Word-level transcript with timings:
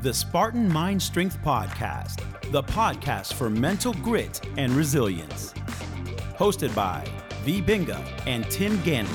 the 0.00 0.14
Spartan 0.14 0.72
Mind 0.72 1.02
Strength 1.02 1.42
Podcast, 1.42 2.22
the 2.52 2.62
podcast 2.62 3.34
for 3.34 3.50
mental 3.50 3.92
grit 3.94 4.40
and 4.56 4.72
resilience. 4.74 5.52
Hosted 6.38 6.72
by 6.72 7.04
V. 7.42 7.60
Binga 7.60 8.00
and 8.24 8.48
Tim 8.48 8.78
Ganley. 8.78 9.08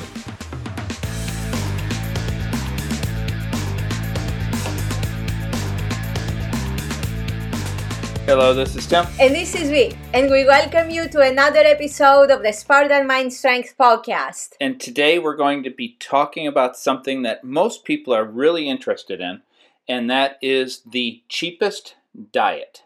Hello, 8.25 8.54
this 8.54 8.75
is 8.75 8.86
Tim. 8.86 9.05
And 9.21 9.34
this 9.34 9.55
is 9.55 9.70
V, 9.70 9.95
and 10.13 10.29
we 10.29 10.43
welcome 10.43 10.89
you 10.89 11.07
to 11.07 11.21
another 11.21 11.59
episode 11.59 12.29
of 12.29 12.43
the 12.43 12.52
Spartan 12.52 13.07
Mind 13.07 13.31
Strength 13.31 13.76
Podcast. 13.79 14.55
And 14.59 14.81
today 14.81 15.18
we're 15.18 15.38
going 15.38 15.63
to 15.63 15.70
be 15.70 15.95
talking 16.02 16.45
about 16.45 16.76
something 16.76 17.21
that 17.21 17.45
most 17.45 17.85
people 17.85 18.13
are 18.13 18.26
really 18.26 18.68
interested 18.68 19.21
in, 19.21 19.43
and 19.87 20.09
that 20.09 20.37
is 20.41 20.81
the 20.85 21.23
cheapest 21.27 21.95
diet. 22.31 22.83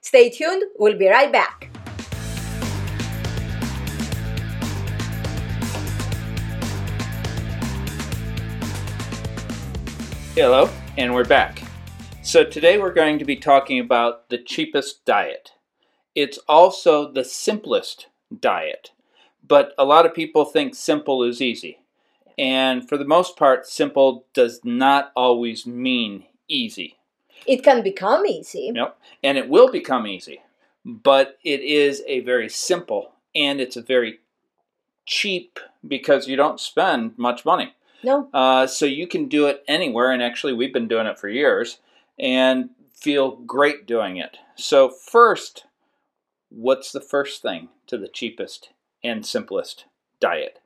Stay 0.00 0.30
tuned, 0.30 0.64
we'll 0.78 0.98
be 0.98 1.08
right 1.08 1.30
back. 1.30 1.70
Hello, 10.34 10.70
and 10.96 11.14
we're 11.14 11.24
back. 11.24 11.62
So 12.22 12.44
today 12.44 12.78
we're 12.78 12.92
going 12.92 13.18
to 13.18 13.24
be 13.24 13.36
talking 13.36 13.78
about 13.78 14.30
the 14.30 14.38
cheapest 14.38 15.04
diet. 15.04 15.52
It's 16.14 16.38
also 16.48 17.12
the 17.12 17.24
simplest 17.24 18.08
diet, 18.40 18.92
but 19.46 19.72
a 19.78 19.84
lot 19.84 20.06
of 20.06 20.14
people 20.14 20.44
think 20.44 20.74
simple 20.74 21.22
is 21.22 21.42
easy. 21.42 21.78
And 22.38 22.88
for 22.88 22.96
the 22.96 23.04
most 23.04 23.36
part, 23.36 23.66
simple 23.66 24.24
does 24.32 24.60
not 24.64 25.12
always 25.14 25.66
mean 25.66 26.24
easy. 26.50 26.96
It 27.46 27.62
can 27.62 27.82
become 27.82 28.26
easy. 28.26 28.72
Yep. 28.74 28.98
And 29.22 29.38
it 29.38 29.48
will 29.48 29.70
become 29.70 30.06
easy. 30.06 30.42
But 30.84 31.38
it 31.44 31.60
is 31.60 32.02
a 32.06 32.20
very 32.20 32.48
simple 32.48 33.12
and 33.34 33.60
it's 33.60 33.76
a 33.76 33.82
very 33.82 34.20
cheap 35.06 35.58
because 35.86 36.28
you 36.28 36.36
don't 36.36 36.60
spend 36.60 37.16
much 37.16 37.44
money. 37.44 37.74
No, 38.02 38.28
Uh, 38.32 38.66
so 38.66 38.86
you 38.86 39.06
can 39.06 39.28
do 39.28 39.46
it 39.46 39.62
anywhere. 39.68 40.10
And 40.10 40.22
actually, 40.22 40.54
we've 40.54 40.72
been 40.72 40.88
doing 40.88 41.06
it 41.06 41.18
for 41.18 41.28
years 41.28 41.80
and 42.18 42.70
feel 42.94 43.32
great 43.36 43.86
doing 43.86 44.16
it. 44.16 44.38
So, 44.56 44.88
first, 44.88 45.64
what's 46.48 46.92
the 46.92 47.00
first 47.02 47.42
thing 47.42 47.68
to 47.88 47.98
the 47.98 48.08
cheapest 48.08 48.70
and 49.04 49.26
simplest 49.26 49.84
diet? 50.18 50.60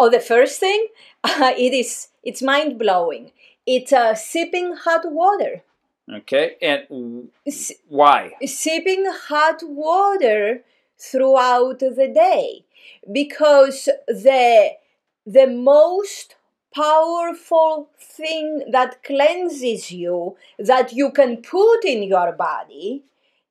oh, 0.00 0.08
the 0.08 0.18
first 0.18 0.58
thing, 0.58 0.88
it 1.24 1.74
is 1.74 2.08
it's 2.22 2.42
mind 2.42 2.78
blowing. 2.78 3.32
It's 3.72 3.92
uh, 3.92 4.16
sipping 4.16 4.74
hot 4.74 5.02
water. 5.04 5.62
Okay. 6.12 6.56
And 6.60 7.28
why? 7.88 8.32
sipping 8.44 9.04
hot 9.28 9.60
water 9.62 10.64
throughout 10.98 11.78
the 11.78 12.10
day 12.12 12.64
because 13.12 13.88
the 14.08 14.70
the 15.24 15.46
most 15.46 16.34
powerful 16.74 17.90
thing 17.96 18.64
that 18.72 19.04
cleanses 19.04 19.92
you 19.92 20.36
that 20.58 20.92
you 20.92 21.12
can 21.12 21.36
put 21.36 21.84
in 21.84 22.02
your 22.02 22.32
body 22.32 23.04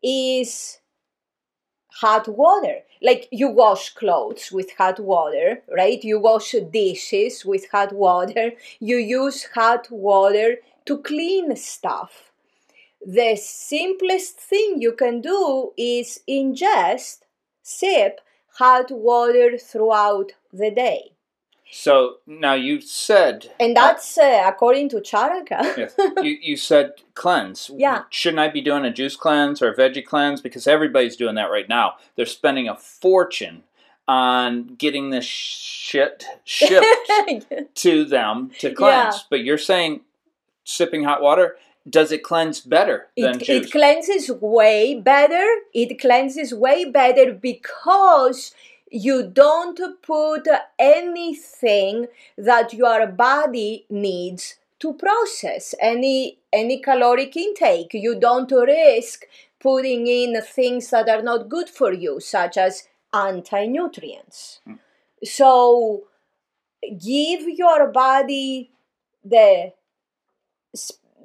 is 0.03 0.79
hot 1.91 2.27
water. 2.27 2.79
Like 3.01 3.27
you 3.31 3.49
wash 3.49 3.93
clothes 3.93 4.51
with 4.51 4.71
hot 4.77 4.99
water 4.99 5.61
right? 5.69 6.03
You 6.03 6.19
wash 6.19 6.55
dishes 6.71 7.45
with 7.45 7.69
hot 7.71 7.93
water. 7.93 8.53
You 8.79 8.97
use 8.97 9.45
hot 9.53 9.89
water 9.91 10.57
to 10.85 10.97
clean 10.99 11.55
stuff. 11.55 12.31
The 13.05 13.35
simplest 13.35 14.39
thing 14.39 14.81
you 14.81 14.93
can 14.93 15.21
do 15.21 15.71
is 15.77 16.19
ingest, 16.27 17.19
sip 17.61 18.19
hot 18.55 18.91
water 18.91 19.57
throughout 19.57 20.33
the 20.51 20.71
day. 20.71 21.13
So, 21.71 22.15
now 22.25 22.53
you 22.53 22.81
said. 22.81 23.51
And 23.59 23.75
that's 23.77 24.17
uh, 24.17 24.43
according 24.47 24.89
to 24.89 24.97
Charaka. 24.97 25.77
Yes. 25.77 25.95
you, 26.21 26.37
you 26.41 26.57
said 26.57 26.93
cleanse. 27.13 27.69
Yeah. 27.77 28.03
Shouldn't 28.09 28.39
I 28.39 28.49
be 28.49 28.61
doing 28.61 28.85
a 28.85 28.91
juice 28.91 29.15
cleanse 29.15 29.61
or 29.61 29.71
a 29.71 29.75
veggie 29.75 30.05
cleanse? 30.05 30.41
Because 30.41 30.67
everybody's 30.67 31.15
doing 31.15 31.35
that 31.35 31.51
right 31.51 31.69
now. 31.69 31.95
They're 32.15 32.25
spending 32.25 32.67
a 32.67 32.75
fortune 32.75 33.63
on 34.07 34.75
getting 34.75 35.11
this 35.11 35.23
shit 35.23 36.25
shipped 36.43 36.85
to 37.75 38.03
them 38.05 38.51
to 38.57 38.73
cleanse. 38.73 39.15
Yeah. 39.15 39.21
But 39.29 39.43
you're 39.43 39.59
saying 39.59 40.01
sipping 40.63 41.03
hot 41.03 41.21
water, 41.21 41.57
does 41.87 42.11
it 42.11 42.23
cleanse 42.23 42.59
better 42.59 43.07
than 43.15 43.35
it, 43.35 43.43
juice? 43.43 43.67
it 43.67 43.71
cleanses 43.71 44.31
way 44.31 44.99
better. 44.99 45.45
It 45.73 45.99
cleanses 45.99 46.53
way 46.53 46.85
better 46.85 47.33
because 47.33 48.53
you 48.91 49.23
don't 49.27 49.79
put 50.01 50.47
anything 50.77 52.07
that 52.37 52.73
your 52.73 53.07
body 53.07 53.85
needs 53.89 54.55
to 54.79 54.93
process. 54.93 55.75
Any 55.79 56.37
any 56.51 56.79
caloric 56.79 57.35
intake. 57.35 57.93
You 57.93 58.19
don't 58.19 58.51
risk 58.51 59.25
putting 59.59 60.07
in 60.07 60.41
things 60.41 60.89
that 60.89 61.09
are 61.09 61.21
not 61.21 61.49
good 61.49 61.69
for 61.69 61.93
you 61.93 62.19
such 62.19 62.57
as 62.57 62.87
anti-nutrients. 63.13 64.61
Hmm. 64.65 64.75
So 65.23 66.03
give 66.81 67.41
your 67.47 67.87
body 67.91 68.71
the 69.23 69.73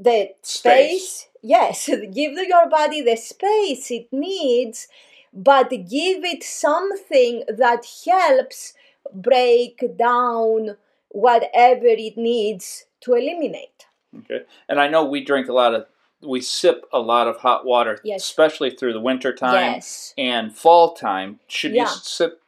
the 0.01 0.31
Space. 0.43 0.43
space. 0.43 1.29
Yes 1.43 1.87
give 2.13 2.33
your 2.33 2.69
body 2.69 3.03
the 3.03 3.17
space 3.17 3.91
it 3.91 4.09
needs 4.13 4.89
but 5.34 5.69
give 5.71 6.25
it 6.25 6.43
something 6.45 7.43
that 7.49 7.84
helps 8.06 8.75
break 9.12 9.83
down 9.99 10.77
whatever 11.09 11.87
it 11.87 12.17
needs 12.17 12.87
to 13.00 13.15
eliminate 13.15 13.87
okay. 14.21 14.43
And 14.69 14.81
I 14.81 14.89
know 14.89 15.05
we 15.05 15.25
drink 15.25 15.49
a 15.49 15.53
lot 15.53 15.75
of, 15.75 15.87
we 16.23 16.41
sip 16.41 16.84
a 16.93 17.00
lot 17.00 17.27
of 17.28 17.37
hot 17.39 17.67
water, 17.67 17.99
Yes. 18.05 18.23
especially 18.23 18.71
through 18.71 18.93
the 18.94 19.00
winter 19.00 19.34
time 19.34 19.75
yes 19.75 20.15
and 20.17 20.56
fall 20.56 20.94
time. 20.94 21.41
Should 21.49 21.75
you 21.75 21.87
sip 21.89 22.41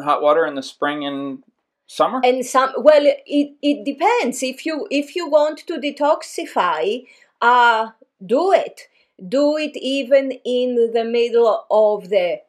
hot 0.00 0.22
water 0.22 0.46
in 0.46 0.54
the 0.54 0.62
spring 0.62 1.04
and 1.04 1.44
summer? 1.86 2.20
and 2.24 2.44
some 2.44 2.72
well 2.78 3.04
it, 3.26 3.52
it 3.62 3.84
depends 3.84 4.42
if 4.42 4.64
you 4.64 4.86
if 4.90 5.14
you 5.14 5.28
want 5.28 5.58
to 5.66 5.74
detoxify 5.78 7.04
uh 7.42 7.88
do 8.24 8.52
it 8.52 8.88
do 9.28 9.56
it 9.56 9.76
even 9.76 10.32
in 10.44 10.90
the 10.92 11.04
middle 11.04 11.64
of 11.70 12.08
the 12.08 12.40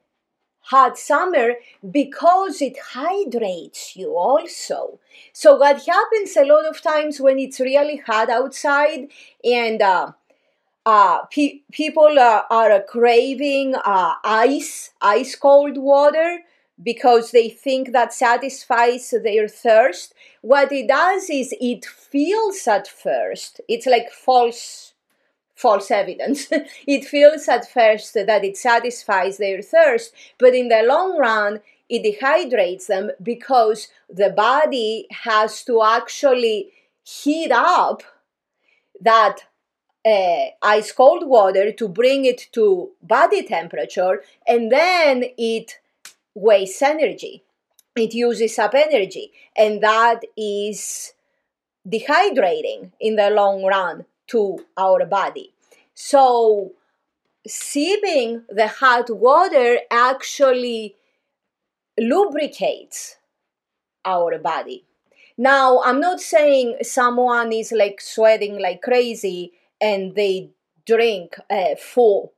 hot 0.67 0.97
summer 0.97 1.55
because 1.91 2.61
it 2.61 2.77
hydrates 2.93 3.95
you 3.97 4.15
also 4.15 4.99
so 5.33 5.55
what 5.57 5.85
happens 5.85 6.37
a 6.37 6.45
lot 6.45 6.65
of 6.65 6.81
times 6.81 7.19
when 7.19 7.37
it's 7.37 7.59
really 7.59 7.97
hot 7.97 8.29
outside 8.29 9.09
and 9.43 9.81
uh, 9.81 10.11
uh, 10.85 11.19
pe- 11.31 11.59
people 11.71 12.19
uh, 12.19 12.43
are 12.49 12.81
craving 12.83 13.75
uh, 13.85 14.15
ice 14.23 14.91
ice 15.01 15.35
cold 15.35 15.77
water 15.77 16.39
because 16.81 17.31
they 17.31 17.49
think 17.49 17.91
that 17.93 18.13
satisfies 18.13 19.13
their 19.23 19.47
thirst. 19.47 20.13
What 20.41 20.71
it 20.71 20.87
does 20.87 21.29
is 21.29 21.53
it 21.61 21.85
feels 21.85 22.67
at 22.67 22.87
first, 22.87 23.61
it's 23.69 23.85
like 23.85 24.11
false 24.11 24.92
false 25.55 25.91
evidence. 25.91 26.47
it 26.87 27.05
feels 27.05 27.47
at 27.47 27.71
first 27.71 28.13
that 28.13 28.43
it 28.43 28.57
satisfies 28.57 29.37
their 29.37 29.61
thirst, 29.61 30.13
but 30.39 30.53
in 30.53 30.69
the 30.69 30.83
long 30.83 31.17
run, 31.17 31.59
it 31.89 32.03
dehydrates 32.03 32.87
them 32.87 33.11
because 33.21 33.87
the 34.09 34.29
body 34.29 35.07
has 35.11 35.63
to 35.65 35.83
actually 35.83 36.71
heat 37.03 37.51
up 37.51 38.03
that 39.01 39.39
uh, 40.05 40.45
ice 40.61 40.91
cold 40.91 41.27
water 41.27 41.71
to 41.71 41.87
bring 41.87 42.25
it 42.25 42.49
to 42.53 42.91
body 43.01 43.43
temperature, 43.43 44.23
and 44.47 44.71
then 44.71 45.23
it 45.37 45.79
wastes 46.33 46.81
energy. 46.81 47.43
It 47.95 48.13
uses 48.13 48.57
up 48.57 48.73
energy, 48.73 49.31
and 49.55 49.81
that 49.81 50.21
is 50.35 51.13
dehydrating 51.87 52.91
in 52.99 53.17
the 53.17 53.29
long 53.29 53.63
run 53.63 54.05
to 54.33 54.65
our 54.77 55.05
body. 55.05 55.53
So, 55.93 56.73
sipping 57.45 58.43
the 58.49 58.67
hot 58.67 59.09
water 59.09 59.79
actually 59.91 60.95
lubricates 61.99 63.17
our 64.03 64.39
body. 64.39 64.85
Now, 65.37 65.81
I'm 65.83 65.99
not 65.99 66.19
saying 66.19 66.77
someone 66.81 67.51
is 67.53 67.71
like 67.71 68.01
sweating 68.01 68.59
like 68.59 68.81
crazy 68.81 69.53
and 69.79 70.15
they 70.15 70.49
drink 70.85 71.35
a 71.51 71.75
full 71.75 72.33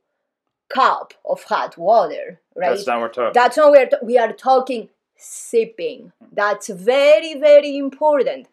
cup 0.69 1.13
of 1.23 1.43
hot 1.43 1.77
water, 1.77 2.41
right? 2.55 2.75
That's 2.75 2.87
not 2.87 2.99
what 2.99 3.17
we're 3.17 3.23
talking. 3.23 3.33
That's 3.33 3.57
not 3.57 3.71
we're 3.71 3.89
we 4.03 4.17
are 4.17 4.33
talking 4.33 4.89
sipping. 5.15 6.11
That's 6.31 6.67
very 6.67 7.35
very 7.35 7.77
important. 7.77 8.47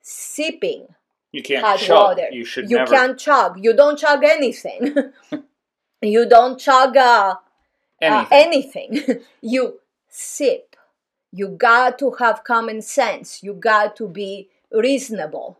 Sipping 0.00 0.88
You 1.34 1.42
can't 1.42 1.64
hot 1.64 1.80
chug. 1.80 1.96
water. 1.96 2.28
You 2.30 2.44
should 2.44 2.70
you 2.70 2.76
never 2.76 2.94
can't 2.94 3.18
chug. 3.18 3.58
You 3.60 3.74
don't 3.74 3.98
chug 3.98 4.22
anything. 4.22 4.94
you 6.00 6.28
don't 6.28 6.60
chug 6.60 6.96
uh, 6.96 7.34
uh, 8.00 8.26
anything. 8.30 8.98
anything. 8.98 9.20
you 9.42 9.80
sip. 10.08 10.76
You 11.32 11.48
got 11.48 11.98
to 11.98 12.12
have 12.20 12.44
common 12.44 12.82
sense. 12.82 13.42
You 13.42 13.54
got 13.54 13.96
to 13.96 14.06
be 14.06 14.48
reasonable. 14.70 15.58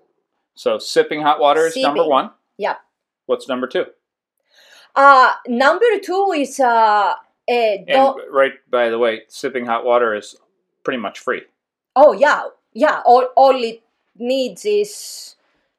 so 0.54 0.78
sipping 0.78 1.22
hot 1.22 1.40
water 1.40 1.66
is 1.66 1.76
number 1.76 2.06
one. 2.06 2.30
Yeah. 2.56 2.76
What's 3.26 3.48
number 3.48 3.66
two? 3.66 3.86
Uh, 4.94 5.32
number 5.48 5.98
two 6.00 6.34
is 6.36 6.60
uh, 6.60 7.14
eh, 7.48 7.78
And 7.78 7.86
don't, 7.88 8.32
right, 8.32 8.52
by 8.70 8.90
the 8.90 8.98
way, 9.00 9.22
sipping 9.26 9.66
hot 9.66 9.84
water 9.84 10.14
is 10.14 10.36
pretty 10.84 11.00
much 11.00 11.18
free. 11.18 11.42
oh 11.96 12.12
yeah, 12.12 12.42
yeah. 12.72 13.02
All, 13.04 13.26
all 13.34 13.60
it 13.60 13.82
needs 14.16 14.64
is 14.64 15.34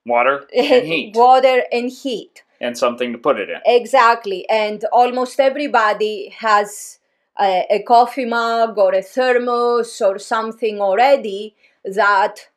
Water 0.06 0.48
and 0.56 0.86
heat 0.92 1.16
water 1.16 1.63
and 1.72 1.90
heat. 1.90 2.44
and 2.62 2.78
something 2.78 3.12
to 3.12 3.18
put 3.18 3.40
it 3.40 3.50
in. 3.50 3.60
Exactly, 3.66 4.48
and 4.50 4.84
almost 4.92 5.40
everybody 5.40 6.30
has 6.38 7.00
a, 7.40 7.66
a 7.69 7.84
coffee 7.84 8.25
mug 8.25 8.78
or 8.78 8.94
a 8.94 9.02
thermos 9.02 10.02
or 10.02 10.19
something 10.19 10.80
already 10.80 11.56
that 11.84 12.50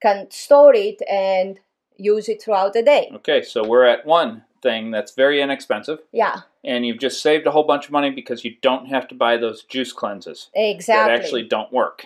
can 0.00 0.30
store 0.30 0.74
it 0.74 1.00
and 1.10 1.60
use 1.96 2.28
it 2.28 2.42
throughout 2.42 2.72
the 2.72 2.82
day. 2.82 3.10
Okay, 3.14 3.42
so 3.42 3.66
we're 3.66 3.84
at 3.84 4.04
one 4.04 4.44
thing 4.62 4.90
that's 4.90 5.12
very 5.12 5.42
inexpensive, 5.42 6.00
Yeah, 6.10 6.40
and 6.64 6.86
you've 6.86 6.98
just 6.98 7.22
saved 7.22 7.46
a 7.46 7.50
whole 7.50 7.64
bunch 7.64 7.84
of 7.86 7.92
money 7.92 8.10
because 8.10 8.44
you 8.44 8.56
don't 8.62 8.86
have 8.86 9.06
to 9.08 9.14
buy 9.14 9.36
those 9.36 9.62
juice 9.64 9.92
cleanses 9.92 10.48
exactly. 10.54 11.12
that 11.12 11.20
actually 11.20 11.42
don't 11.44 11.72
work. 11.72 12.04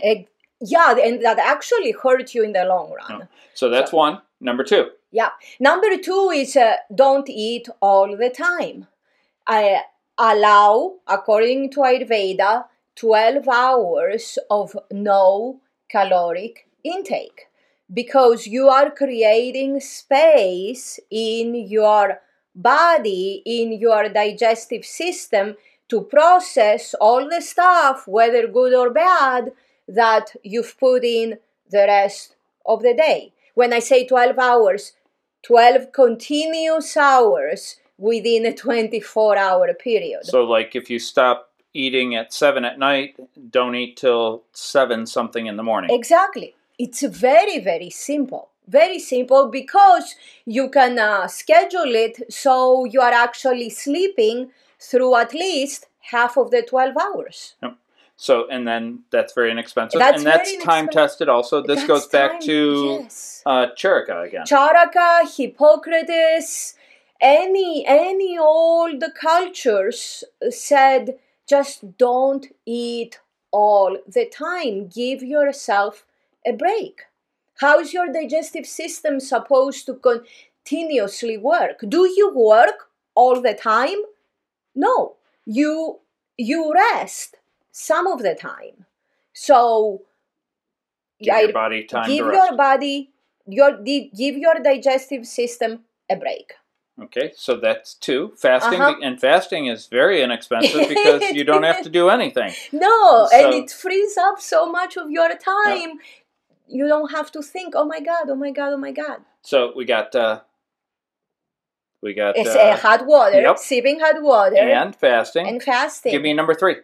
Yeah, 0.61 0.97
and 0.97 1.25
that 1.25 1.39
actually 1.39 1.93
hurt 1.93 2.35
you 2.35 2.43
in 2.43 2.53
the 2.53 2.65
long 2.65 2.93
run. 2.93 3.21
No. 3.21 3.29
So 3.55 3.71
that's 3.71 3.93
one. 3.93 4.21
Number 4.40 4.64
two. 4.64 4.90
Yeah. 5.11 5.31
Number 5.58 5.96
two 5.96 6.31
is 6.35 6.56
uh, 6.56 6.76
don't 6.94 7.29
eat 7.29 7.69
all 7.81 8.17
the 8.17 8.31
time. 8.31 8.87
I 9.46 9.82
allow, 10.19 10.96
according 11.06 11.70
to 11.70 11.81
Ayurveda, 11.81 12.64
12 12.94 13.49
hours 13.49 14.38
of 14.50 14.76
no 14.90 15.61
caloric 15.88 16.69
intake 16.85 17.49
because 17.93 18.46
you 18.46 18.69
are 18.69 18.90
creating 18.90 19.81
space 19.81 21.00
in 21.11 21.55
your 21.55 22.20
body, 22.55 23.43
in 23.46 23.73
your 23.73 24.08
digestive 24.08 24.85
system 24.85 25.56
to 25.88 26.02
process 26.02 26.94
all 27.00 27.29
the 27.29 27.40
stuff, 27.40 28.06
whether 28.06 28.46
good 28.46 28.75
or 28.75 28.90
bad, 28.90 29.52
that 29.87 30.37
you've 30.43 30.79
put 30.79 31.02
in 31.02 31.38
the 31.70 31.87
rest 31.87 32.37
of 32.67 32.82
the 32.82 32.94
day. 32.94 33.32
When 33.58 33.72
I 33.72 33.81
say 33.81 34.06
12 34.06 34.38
hours, 34.38 34.93
12 35.43 35.90
continuous 35.93 36.96
hours 36.96 37.75
within 37.96 38.46
a 38.46 38.55
24 38.55 39.37
hour 39.37 39.75
period. 39.75 40.20
So, 40.26 40.44
like, 40.44 40.76
if 40.76 40.88
you 40.88 41.00
stop 41.00 41.50
eating 41.75 42.14
at 42.14 42.32
seven 42.32 42.64
at 42.64 42.78
night, 42.78 43.16
don't 43.50 43.75
eat 43.75 43.96
till 43.96 44.44
seven 44.52 45.06
something 45.06 45.46
in 45.46 45.56
the 45.56 45.64
morning. 45.64 45.90
Exactly. 45.93 46.55
It's 46.78 47.02
very, 47.02 47.58
very 47.58 47.90
simple. 47.90 48.50
Very 48.69 49.00
simple 49.00 49.49
because 49.49 50.14
you 50.44 50.69
can 50.70 50.96
uh, 50.96 51.26
schedule 51.26 51.96
it 51.96 52.32
so 52.32 52.84
you 52.84 53.00
are 53.00 53.16
actually 53.26 53.70
sleeping 53.70 54.52
through 54.78 55.16
at 55.16 55.34
least 55.34 55.87
half 56.12 56.37
of 56.37 56.52
the 56.52 56.62
12 56.62 56.94
hours. 56.96 57.56
So, 58.20 58.49
and 58.50 58.67
then 58.67 59.05
that's 59.12 59.32
very 59.32 59.53
inexpensive, 59.53 60.00
That's 60.00 60.19
and 60.19 60.26
that's 60.26 60.56
time 60.65 60.88
inexpen- 60.88 60.91
tested. 60.91 61.29
Also, 61.29 61.62
this 61.62 61.76
That's 61.76 61.87
goes 61.87 62.06
back 62.09 62.32
time- 62.32 62.41
to 62.41 62.99
yes. 63.03 63.43
uh, 63.47 63.67
Charaka 63.76 64.26
again. 64.26 64.44
Charaka, 64.44 65.23
Hippocrates, 65.37 66.75
any 67.20 67.85
any 67.87 68.37
old 68.37 69.05
cultures 69.15 70.25
said 70.50 71.19
just 71.49 71.97
don't 71.97 72.47
eat 72.67 73.20
all 73.53 73.99
the 74.06 74.26
time. 74.26 74.88
Give 74.88 75.23
yourself 75.23 76.05
a 76.44 76.53
break. 76.53 77.03
How's 77.61 77.93
your 77.93 78.09
digestive 78.12 78.67
system 78.67 79.21
supposed 79.21 79.87
to 79.87 79.94
continuously 79.94 81.38
work? 81.38 81.85
Do 81.88 82.03
you 82.19 82.32
work 82.35 82.88
all 83.14 83.41
the 83.41 83.55
time? 83.55 84.00
No. 84.75 85.14
You 85.47 86.00
you 86.37 86.73
rest 86.75 87.37
some 87.73 88.06
of 88.06 88.23
the 88.23 88.35
time. 88.35 88.87
So 89.32 90.03
Give 91.20 91.35
I- 91.35 91.41
your 91.43 91.53
body 91.53 91.85
time 91.85 92.09
give 92.09 92.26
your 92.26 92.56
body 92.56 93.11
your 93.47 93.73
give 93.82 94.37
your 94.37 94.55
digestive 94.62 95.26
system 95.26 95.81
a 96.11 96.17
break 96.17 96.53
Okay, 97.00 97.31
so 97.37 97.55
that's 97.56 97.94
two. 97.94 98.32
Fasting 98.37 98.81
Uh-huh. 98.81 98.97
and 99.00 99.20
fasting 99.20 99.67
is 99.67 99.87
very 99.87 100.20
inexpensive 100.20 100.88
because 100.94 101.23
you 101.31 101.44
don't 101.44 101.62
have 101.62 101.82
to 101.82 101.88
do 101.91 102.09
anything. 102.09 102.53
no 102.73 103.29
and 103.32 103.55
it 103.55 103.71
frees 103.71 104.17
up 104.17 104.41
so 104.41 104.71
much 104.71 104.97
of 104.97 105.09
your 105.11 105.29
time 105.37 105.99
you 106.67 106.87
don't 106.88 107.12
have 107.12 107.31
to 107.32 107.41
think 107.43 107.75
oh 107.76 107.85
my 107.85 108.00
god 108.00 108.25
oh 108.29 108.35
my 108.35 108.50
god 108.50 108.73
oh 108.73 108.76
my 108.76 108.93
god 108.93 109.19
So 109.43 109.73
we 109.76 109.85
got 109.85 110.14
uh, 110.14 110.41
we 112.03 112.14
got 112.14 112.37
it's 112.37 112.50
uh, 112.55 112.59
uh, 112.59 112.76
hot 112.76 113.06
water 113.06 113.41
yep. 113.41 113.59
sipping 113.59 114.00
hot 114.00 114.21
water 114.23 114.56
and 114.56 114.94
fasting. 114.94 115.47
and 115.49 115.62
fasting 115.62 116.12
Give 116.12 116.23
me 116.23 116.32
number 116.35 116.55
three. 116.55 116.76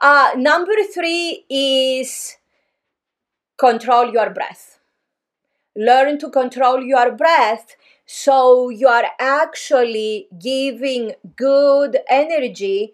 Uh, 0.00 0.30
number 0.36 0.74
three 0.92 1.44
is 1.48 2.36
control 3.56 4.12
your 4.12 4.30
breath. 4.30 4.78
Learn 5.76 6.18
to 6.20 6.30
control 6.30 6.82
your 6.82 7.12
breath 7.12 7.76
so 8.06 8.68
you 8.68 8.86
are 8.86 9.06
actually 9.18 10.28
giving 10.38 11.12
good 11.36 11.98
energy 12.08 12.92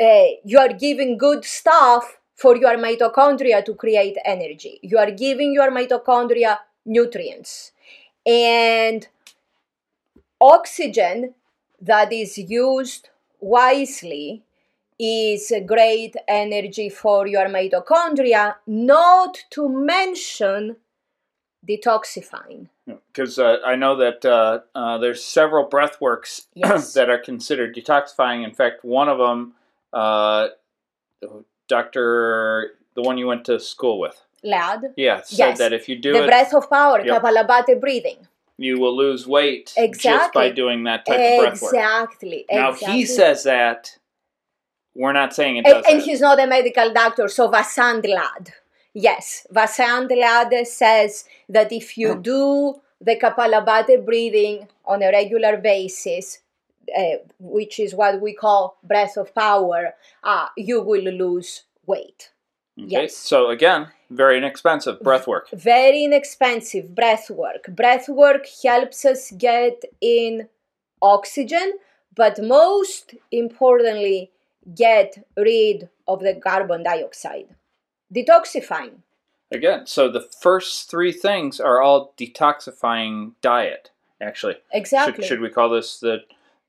uh, 0.00 0.24
you 0.44 0.58
are 0.58 0.72
giving 0.72 1.16
good 1.16 1.44
stuff 1.44 2.18
for 2.34 2.56
your 2.56 2.76
mitochondria 2.76 3.64
to 3.64 3.74
create 3.74 4.16
energy. 4.24 4.80
You 4.82 4.98
are 4.98 5.10
giving 5.10 5.52
your 5.52 5.70
mitochondria 5.70 6.58
nutrients. 6.84 7.72
And 8.26 9.06
oxygen 10.40 11.34
that 11.80 12.12
is 12.12 12.38
used 12.38 13.10
wisely 13.40 14.42
is 14.98 15.50
a 15.50 15.60
great 15.60 16.14
energy 16.28 16.88
for 16.88 17.26
your 17.26 17.48
mitochondria 17.48 18.54
not 18.66 19.38
to 19.50 19.68
mention 19.68 20.76
detoxifying 21.68 22.68
Because 22.86 23.38
uh, 23.38 23.56
I 23.64 23.74
know 23.76 23.96
that 23.96 24.24
uh, 24.24 24.60
uh, 24.74 24.98
there's 24.98 25.24
several 25.24 25.64
breath 25.68 26.00
works 26.00 26.46
Yes. 26.54 26.92
that 26.94 27.08
are 27.10 27.18
considered 27.18 27.74
detoxifying. 27.74 28.44
In 28.44 28.52
fact, 28.52 28.84
one 28.84 29.08
of 29.08 29.18
them, 29.18 29.54
uh, 29.92 30.48
Doctor, 31.68 32.74
the 32.94 33.02
one 33.02 33.16
you 33.18 33.26
went 33.26 33.46
to 33.46 33.58
school 33.58 33.98
with, 33.98 34.20
lad 34.42 34.92
yeah, 34.96 35.22
said 35.22 35.38
Yes. 35.38 35.58
that 35.58 35.72
if 35.72 35.88
you 35.88 35.96
do 35.96 36.12
the 36.12 36.24
it, 36.24 36.26
breath 36.26 36.52
of 36.54 36.68
power 36.68 37.02
Yep. 37.04 37.22
kapalabhati 37.22 37.80
breathing 37.80 38.18
you 38.56 38.78
will 38.78 38.96
lose 38.96 39.26
weight 39.26 39.72
just 39.74 39.76
by 39.76 39.84
Exactly. 39.84 40.52
doing 40.52 40.84
that 40.84 41.04
type 41.06 41.18
of 41.18 41.36
breath 41.38 41.62
work. 41.62 41.72
exactly 41.74 42.44
Now 42.52 42.72
he 42.72 43.04
says 43.06 43.42
that. 43.44 43.98
We're 44.94 45.12
not 45.12 45.34
saying 45.34 45.56
it 45.56 45.66
and, 45.66 45.84
and 45.86 46.02
he's 46.02 46.20
not 46.20 46.40
a 46.40 46.46
medical 46.46 46.92
doctor, 46.92 47.28
so 47.28 47.50
Vasant 47.50 48.08
Lad. 48.08 48.52
Yes, 48.92 49.46
Vasant 49.52 50.10
Lad 50.16 50.66
says 50.66 51.24
that 51.48 51.72
if 51.72 51.98
you 51.98 52.14
do 52.14 52.80
the 53.00 53.16
Kapalabhati 53.16 54.04
breathing 54.04 54.68
on 54.84 55.02
a 55.02 55.10
regular 55.10 55.56
basis, 55.56 56.38
uh, 56.96 57.16
which 57.38 57.80
is 57.80 57.94
what 57.94 58.20
we 58.20 58.34
call 58.34 58.76
breath 58.84 59.16
of 59.16 59.34
power, 59.34 59.94
uh, 60.22 60.46
you 60.56 60.80
will 60.80 61.02
lose 61.02 61.64
weight. 61.86 62.30
Okay, 62.78 62.88
yes. 62.88 63.16
So 63.16 63.50
again, 63.50 63.88
very 64.10 64.38
inexpensive 64.38 65.00
breath 65.00 65.26
work. 65.26 65.48
Very 65.50 66.04
inexpensive 66.04 66.94
breath 66.94 67.30
work. 67.30 67.66
Breath 67.68 68.08
work 68.08 68.46
helps 68.62 69.04
us 69.04 69.32
get 69.32 69.82
in 70.00 70.48
oxygen, 71.02 71.78
but 72.14 72.42
most 72.42 73.14
importantly, 73.30 74.30
get 74.74 75.26
rid 75.36 75.88
of 76.06 76.20
the 76.20 76.34
carbon 76.34 76.82
dioxide. 76.82 77.48
Detoxifying. 78.14 78.98
Again, 79.50 79.86
so 79.86 80.08
the 80.10 80.20
first 80.40 80.90
three 80.90 81.12
things 81.12 81.60
are 81.60 81.80
all 81.80 82.12
detoxifying 82.18 83.32
diet. 83.40 83.90
Actually, 84.20 84.56
Exactly. 84.72 85.14
should, 85.22 85.24
should 85.28 85.40
we 85.40 85.50
call 85.50 85.68
this 85.68 85.98
the 86.00 86.18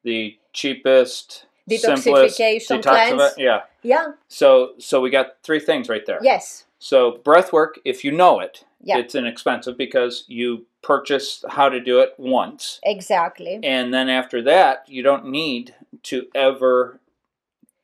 the 0.04 0.38
cheapest, 0.54 1.46
Detoxification 1.70 2.84
cleanse. 2.84 3.34
Yeah. 3.38 3.62
yeah, 3.82 4.12
So 4.28 4.74
so 4.78 5.02
we 5.02 5.10
got 5.10 5.38
three 5.42 5.60
things 5.60 5.90
right 5.90 6.06
there. 6.06 6.20
yes, 6.22 6.66
So 6.80 7.18
breath 7.24 7.52
work, 7.52 7.80
if 7.86 8.04
you 8.04 8.12
know 8.12 8.40
it, 8.40 8.66
Yeah. 8.84 9.00
it's 9.00 9.16
inexpensive 9.16 9.78
because 9.78 10.26
you 10.28 10.66
purchase 10.84 11.44
how 11.50 11.70
to 11.70 11.80
do 11.80 12.00
it 12.02 12.14
once, 12.18 12.80
exactly. 12.84 13.60
and 13.64 13.92
then 13.94 14.10
after 14.10 14.42
that, 14.44 14.88
you 14.88 15.02
don't 15.02 15.26
need 15.26 15.74
to 16.04 16.28
ever 16.36 17.00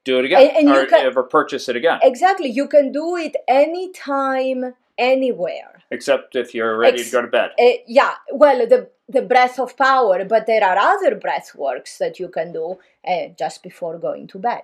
do 0.04 0.20
it 0.20 0.26
again 0.26 0.42
And- 0.42 0.58
and 0.58 0.68
you 0.70 0.76
or 0.82 0.86
can- 0.86 1.06
ever 1.06 1.24
purchase 1.24 1.70
it 1.70 1.76
again. 1.76 2.00
Exactly. 2.02 2.50
You 2.50 2.68
can 2.68 2.92
do 2.92 3.16
it 3.18 3.36
anytime, 3.48 4.76
anywhere. 4.98 5.80
Except 5.92 6.36
if 6.36 6.54
you're 6.56 6.78
ready 6.78 7.00
Ex- 7.02 7.10
to 7.10 7.18
go 7.18 7.22
to 7.22 7.28
bed. 7.28 7.52
Uh, 7.60 7.78
yeah, 7.88 8.16
well, 8.32 8.66
the 8.68 8.90
the 9.10 9.22
breath 9.22 9.60
of 9.60 9.76
power, 9.76 10.24
but 10.24 10.46
there 10.46 10.64
are 10.64 10.78
other 10.78 11.16
breath 11.16 11.54
works 11.54 11.98
that 11.98 12.18
you 12.18 12.30
can 12.30 12.54
do 12.54 12.78
uh, 13.06 13.28
just 13.38 13.62
before 13.62 13.98
going 13.98 14.26
to 14.26 14.40
bed. 14.40 14.64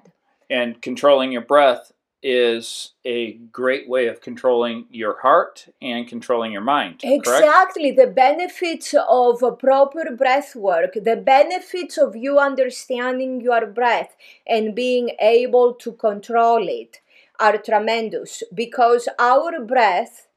And 0.50 0.82
controlling 0.82 1.34
your 1.34 1.42
breath 1.42 1.92
is 2.24 2.94
a 3.06 3.34
great 3.34 3.88
way 3.88 4.08
of 4.08 4.22
controlling 4.22 4.86
your 4.90 5.20
heart 5.22 5.68
and 5.82 6.08
controlling 6.08 6.52
your 6.52 6.62
mind. 6.62 7.02
Correct? 7.02 7.28
Exactly, 7.28 7.92
the 7.92 8.08
benefits 8.08 8.94
of 9.08 9.40
proper 9.60 10.12
breath 10.16 10.56
work, 10.56 10.94
the 10.96 11.16
benefits 11.16 11.98
of 11.98 12.16
you 12.16 12.40
understanding 12.40 13.42
your 13.42 13.66
breath 13.68 14.16
and 14.48 14.76
being 14.76 15.12
able 15.20 15.74
to 15.76 15.92
control 15.94 16.68
it 16.68 17.02
are 17.40 17.58
tremendous 17.58 18.44
because 18.54 19.08
our 19.20 19.60
breath 19.62 20.28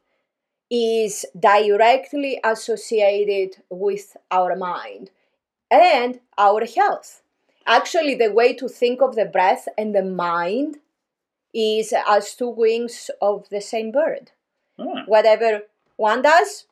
is 0.70 1.24
directly 1.38 2.40
associated 2.44 3.56
with 3.70 4.16
our 4.30 4.54
mind 4.54 5.10
and 5.70 6.20
our 6.36 6.64
health. 6.64 7.22
Actually, 7.66 8.14
the 8.14 8.30
way 8.30 8.52
to 8.54 8.68
think 8.68 9.00
of 9.00 9.16
the 9.16 9.24
breath 9.24 9.66
and 9.78 9.94
the 9.94 10.02
mind 10.02 10.78
is 11.52 11.92
as 12.08 12.34
two 12.34 12.48
wings 12.48 13.10
of 13.20 13.48
the 13.50 13.60
same 13.60 13.90
bird. 13.90 14.32
Hmm. 14.78 15.00
Whatever 15.06 15.62
one 15.96 16.22
does, 16.22 16.66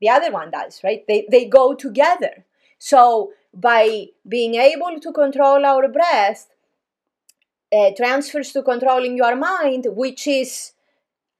the 0.00 0.08
other 0.08 0.30
one 0.30 0.50
does, 0.50 0.82
right? 0.84 1.04
They, 1.06 1.26
they 1.30 1.46
go 1.46 1.74
together. 1.74 2.44
So, 2.78 3.32
by 3.54 4.08
being 4.28 4.56
able 4.56 4.98
to 5.00 5.12
control 5.12 5.64
our 5.64 5.88
breath, 5.88 6.48
uh, 7.74 7.90
transfers 7.96 8.52
to 8.52 8.62
controlling 8.62 9.16
your 9.16 9.36
mind, 9.36 9.86
which 9.90 10.26
is 10.26 10.72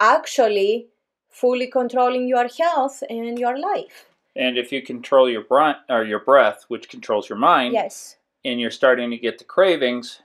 actually 0.01 0.89
fully 1.29 1.67
controlling 1.67 2.29
your 2.29 2.49
health 2.49 3.03
and 3.11 3.39
your 3.39 3.59
life. 3.59 4.07
And 4.37 4.57
if 4.57 4.73
you 4.73 4.83
control 4.83 5.29
your 5.29 5.43
breath, 5.43 5.77
or 5.89 6.05
your 6.05 6.21
breath, 6.21 6.65
which 6.69 6.89
controls 6.89 7.29
your 7.29 7.39
mind, 7.39 7.75
Yes, 7.75 8.17
and 8.45 8.61
you're 8.61 8.71
starting 8.71 9.11
to 9.11 9.17
get 9.19 9.39
the 9.39 9.45
cravings, 9.45 10.21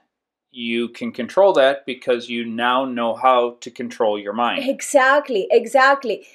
you 0.52 0.90
can 0.90 1.12
control 1.12 1.54
that 1.54 1.86
because 1.86 2.30
you 2.30 2.46
now 2.46 2.86
know 2.86 3.16
how 3.16 3.58
to 3.62 3.70
control 3.70 4.18
your 4.18 4.34
mind. 4.34 4.68
exactly, 4.68 5.48
exactly. 5.52 6.26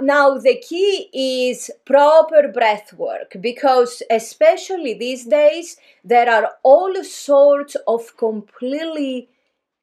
Now, 0.00 0.38
the 0.38 0.56
key 0.56 1.08
is 1.12 1.70
proper 1.84 2.48
breath 2.48 2.92
work 2.94 3.36
because, 3.40 4.02
especially 4.10 4.94
these 4.94 5.26
days, 5.26 5.76
there 6.02 6.28
are 6.28 6.52
all 6.62 7.04
sorts 7.04 7.76
of 7.86 8.16
completely 8.16 9.28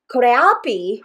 crappy 0.10 1.04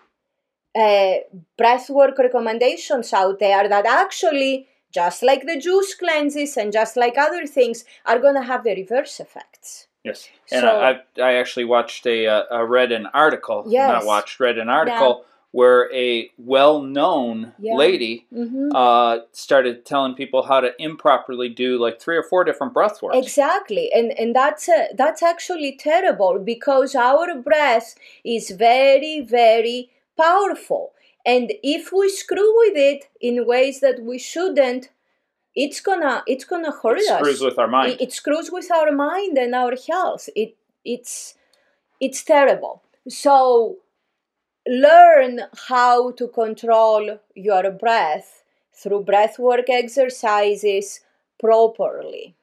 uh, 0.74 1.14
breath 1.58 1.90
work 1.90 2.18
recommendations 2.18 3.12
out 3.12 3.38
there 3.38 3.68
that 3.68 3.86
actually, 3.86 4.66
just 4.92 5.22
like 5.22 5.46
the 5.46 5.58
juice 5.58 5.94
cleanses 5.94 6.56
and 6.56 6.72
just 6.72 6.96
like 6.96 7.18
other 7.18 7.46
things, 7.46 7.84
are 8.06 8.18
going 8.18 8.34
to 8.34 8.42
have 8.42 8.64
the 8.64 8.74
reverse 8.74 9.20
effects. 9.20 9.88
Yes, 10.04 10.28
and 10.50 10.62
So- 10.62 10.68
I, 10.68 10.90
I 10.90 11.30
I 11.30 11.32
actually 11.34 11.64
watched 11.66 12.06
a 12.06 12.26
uh, 12.26 12.44
I 12.50 12.60
read 12.60 12.90
an 12.92 13.06
article. 13.06 13.64
Yes. 13.66 13.88
Not 13.88 14.06
watched, 14.06 14.40
read 14.40 14.58
an 14.58 14.68
article 14.68 15.24
where 15.52 15.92
a 15.92 16.30
well-known 16.38 17.52
Yeah. 17.58 17.74
lady 17.74 18.26
hmm 18.32 18.70
uh, 18.74 19.18
started 19.32 19.84
telling 19.84 20.14
people 20.14 20.42
how 20.44 20.60
to 20.60 20.70
improperly 20.78 21.48
do 21.48 21.76
like 21.84 22.00
three 22.00 22.16
or 22.16 22.22
four 22.22 22.44
different 22.44 22.72
breath 22.72 23.02
works. 23.02 23.16
Exactly, 23.18 23.90
and 23.92 24.12
and 24.18 24.34
that's 24.34 24.68
uh, 24.68 24.86
that's 24.96 25.22
actually 25.22 25.76
terrible 25.76 26.38
because 26.38 26.94
our 26.94 27.34
breath 27.34 27.94
is 28.24 28.50
very 28.50 29.20
very 29.20 29.90
powerful, 30.16 30.92
and 31.26 31.52
if 31.62 31.92
we 31.92 32.08
screw 32.08 32.50
with 32.62 32.76
it 32.76 33.04
in 33.20 33.44
ways 33.46 33.80
that 33.80 34.00
we 34.02 34.18
shouldn't, 34.18 34.88
it's 35.54 35.80
gonna 35.80 36.22
it's 36.26 36.44
gonna 36.44 36.72
hurt 36.72 36.98
It 36.98 37.10
us. 37.10 37.18
screws 37.20 37.40
with 37.40 37.58
our 37.58 37.68
mind. 37.68 37.92
It, 37.92 38.00
it 38.00 38.12
screws 38.12 38.50
with 38.52 38.70
our 38.70 38.92
mind 38.92 39.36
and 39.38 39.54
our 39.54 39.74
health. 39.88 40.28
It 40.36 40.56
it's 40.84 41.34
it's 42.00 42.22
terrible. 42.22 42.82
So 43.08 43.78
learn 44.66 45.40
how 45.68 46.12
to 46.12 46.28
control 46.28 47.18
your 47.34 47.70
breath 47.70 48.42
through 48.72 49.02
breath 49.04 49.38
work 49.38 49.68
exercises 49.68 51.00
properly. 51.38 52.34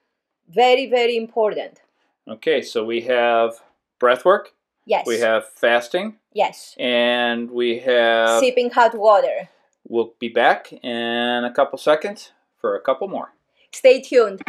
Very, 0.49 0.89
very 0.89 1.15
important. 1.17 1.81
Okay, 2.27 2.61
so 2.61 2.83
we 2.83 3.01
have 3.01 3.61
breath 3.99 4.25
work, 4.25 4.53
Yes. 4.85 5.05
we 5.05 5.19
have 5.19 5.47
fasting, 5.49 6.17
yes. 6.33 6.75
and 6.79 7.51
we 7.51 7.79
have. 7.79 8.39
Sipping 8.39 8.69
hot 8.71 8.95
water. 8.97 9.49
We'll 9.87 10.13
be 10.19 10.29
back 10.29 10.73
in 10.73 11.43
a 11.45 11.51
couple 11.53 11.77
seconds 11.77 12.31
for 12.59 12.75
a 12.75 12.81
couple 12.81 13.07
more. 13.07 13.33
Stay 13.73 14.01
tuned. 14.01 14.41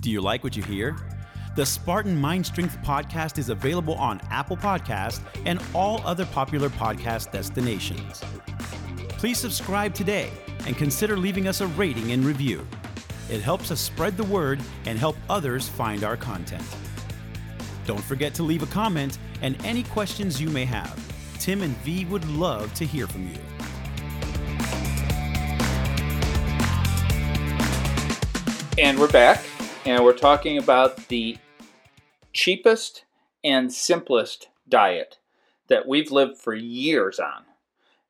Do 0.00 0.10
you 0.10 0.20
like 0.20 0.42
what 0.42 0.56
you 0.56 0.62
hear? 0.62 0.96
The 1.56 1.66
Spartan 1.66 2.18
Mind 2.18 2.46
Strength 2.46 2.78
podcast 2.82 3.36
is 3.36 3.48
available 3.48 3.94
on 3.94 4.20
Apple 4.30 4.56
Podcasts 4.56 5.20
and 5.44 5.60
all 5.74 6.00
other 6.04 6.24
popular 6.24 6.70
podcast 6.70 7.32
destinations. 7.32 8.22
Please 9.10 9.38
subscribe 9.38 9.92
today 9.92 10.30
and 10.66 10.76
consider 10.76 11.16
leaving 11.16 11.48
us 11.48 11.60
a 11.60 11.66
rating 11.66 12.12
and 12.12 12.24
review. 12.24 12.66
It 13.28 13.42
helps 13.42 13.70
us 13.70 13.80
spread 13.80 14.16
the 14.16 14.24
word 14.24 14.60
and 14.86 14.98
help 14.98 15.16
others 15.28 15.68
find 15.68 16.04
our 16.04 16.16
content. 16.16 16.64
Don't 17.84 18.02
forget 18.02 18.32
to 18.34 18.42
leave 18.42 18.62
a 18.62 18.66
comment 18.66 19.18
and 19.42 19.62
any 19.64 19.82
questions 19.82 20.40
you 20.40 20.48
may 20.48 20.64
have. 20.64 20.98
Tim 21.38 21.62
and 21.62 21.76
V 21.78 22.04
would 22.06 22.26
love 22.28 22.72
to 22.74 22.86
hear 22.86 23.06
from 23.06 23.28
you. 23.28 23.38
And 28.80 28.98
we're 28.98 29.12
back, 29.12 29.44
and 29.84 30.02
we're 30.02 30.16
talking 30.16 30.56
about 30.56 31.08
the 31.08 31.36
cheapest 32.32 33.04
and 33.44 33.70
simplest 33.70 34.48
diet 34.66 35.18
that 35.68 35.86
we've 35.86 36.10
lived 36.10 36.38
for 36.38 36.54
years 36.54 37.20
on. 37.20 37.44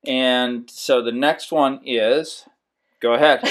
And 0.05 0.71
so 0.71 1.03
the 1.03 1.11
next 1.11 1.51
one 1.51 1.81
is 1.85 2.45
go 3.01 3.15
ahead. 3.15 3.43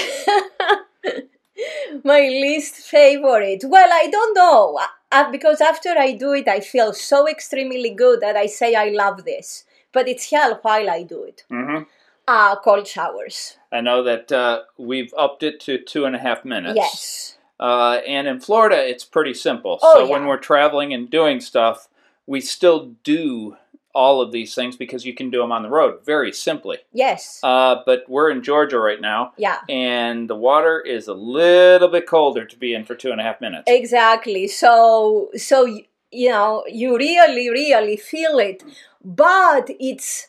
My 2.04 2.20
least 2.20 2.76
favorite. 2.76 3.64
Well, 3.66 3.90
I 3.92 4.08
don't 4.10 4.34
know. 4.34 4.80
Uh, 5.12 5.30
because 5.30 5.60
after 5.60 5.90
I 5.90 6.12
do 6.12 6.32
it, 6.32 6.48
I 6.48 6.60
feel 6.60 6.94
so 6.94 7.28
extremely 7.28 7.90
good 7.90 8.22
that 8.22 8.36
I 8.36 8.46
say 8.46 8.74
I 8.74 8.88
love 8.88 9.24
this. 9.24 9.64
But 9.92 10.08
it's 10.08 10.30
hell 10.30 10.58
while 10.62 10.88
I 10.88 11.02
do 11.02 11.24
it. 11.24 11.44
hmm 11.50 11.82
Uh, 12.28 12.56
cold 12.56 12.86
showers. 12.86 13.56
I 13.72 13.80
know 13.80 14.02
that 14.04 14.30
uh, 14.30 14.62
we've 14.78 15.12
upped 15.16 15.42
it 15.42 15.60
to 15.60 15.78
two 15.78 16.04
and 16.04 16.14
a 16.14 16.18
half 16.18 16.44
minutes. 16.44 16.76
Yes. 16.76 17.38
Uh, 17.58 18.00
and 18.06 18.26
in 18.26 18.40
Florida, 18.40 18.76
it's 18.76 19.04
pretty 19.04 19.34
simple. 19.34 19.78
Oh, 19.82 19.94
so 19.94 20.10
when 20.10 20.26
we're 20.26 20.38
traveling 20.38 20.94
and 20.94 21.10
doing 21.10 21.40
stuff, 21.40 21.88
we 22.26 22.40
still 22.40 22.92
do 23.02 23.56
all 23.94 24.20
of 24.20 24.32
these 24.32 24.54
things 24.54 24.76
because 24.76 25.04
you 25.04 25.14
can 25.14 25.30
do 25.30 25.40
them 25.40 25.52
on 25.52 25.62
the 25.62 25.68
road 25.68 26.00
very 26.04 26.32
simply. 26.32 26.78
Yes. 26.92 27.40
Uh, 27.42 27.76
but 27.84 28.04
we're 28.08 28.30
in 28.30 28.42
Georgia 28.42 28.78
right 28.78 29.00
now, 29.00 29.32
yeah. 29.36 29.58
and 29.68 30.28
the 30.28 30.36
water 30.36 30.80
is 30.80 31.08
a 31.08 31.14
little 31.14 31.88
bit 31.88 32.06
colder 32.06 32.44
to 32.44 32.56
be 32.56 32.74
in 32.74 32.84
for 32.84 32.94
two 32.94 33.10
and 33.10 33.20
a 33.20 33.24
half 33.24 33.40
minutes. 33.40 33.64
Exactly. 33.66 34.46
So 34.48 35.30
so 35.36 35.66
you 35.66 36.30
know 36.30 36.64
you 36.68 36.96
really 36.96 37.50
really 37.50 37.96
feel 37.96 38.38
it, 38.38 38.62
but 39.04 39.68
it's 39.80 40.28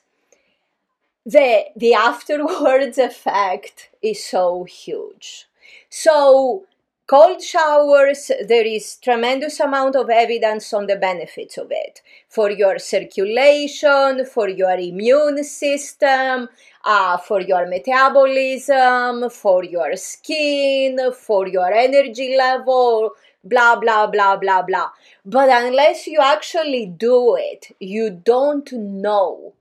the 1.26 1.66
the 1.76 1.94
afterwards 1.94 2.98
effect 2.98 3.90
is 4.02 4.24
so 4.24 4.64
huge. 4.64 5.48
So 5.90 6.66
cold 7.12 7.44
showers 7.44 8.32
there 8.48 8.66
is 8.66 8.96
tremendous 8.96 9.60
amount 9.60 9.96
of 9.98 10.10
evidence 10.10 10.72
on 10.74 10.88
the 10.88 10.96
benefits 10.96 11.58
of 11.58 11.68
it 11.70 12.02
for 12.30 12.50
your 12.50 12.80
circulation 12.80 14.26
for 14.26 14.48
your 14.48 14.78
immune 14.78 15.44
system 15.44 16.48
uh, 16.86 17.18
for 17.18 17.42
your 17.42 17.68
metabolism 17.68 19.30
for 19.30 19.62
your 19.66 19.94
skin 19.98 20.98
for 21.12 21.50
your 21.50 21.74
energy 21.74 22.38
level 22.38 23.12
blah 23.44 23.76
blah 23.76 24.08
blah 24.08 24.38
blah 24.38 24.62
blah 24.62 24.90
but 25.26 25.50
unless 25.50 26.08
you 26.08 26.20
actually 26.22 26.86
do 26.86 27.36
it 27.36 27.76
you 27.80 28.10
don't 28.10 28.72
know 28.72 29.54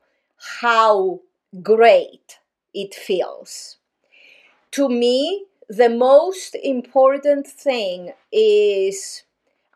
how 0.61 1.19
great 1.63 2.39
it 2.75 2.95
feels. 2.95 3.77
To 4.73 4.89
me 4.89 5.47
the 5.69 5.89
most 5.89 6.57
important 6.57 7.47
thing 7.47 8.13
is 8.33 9.23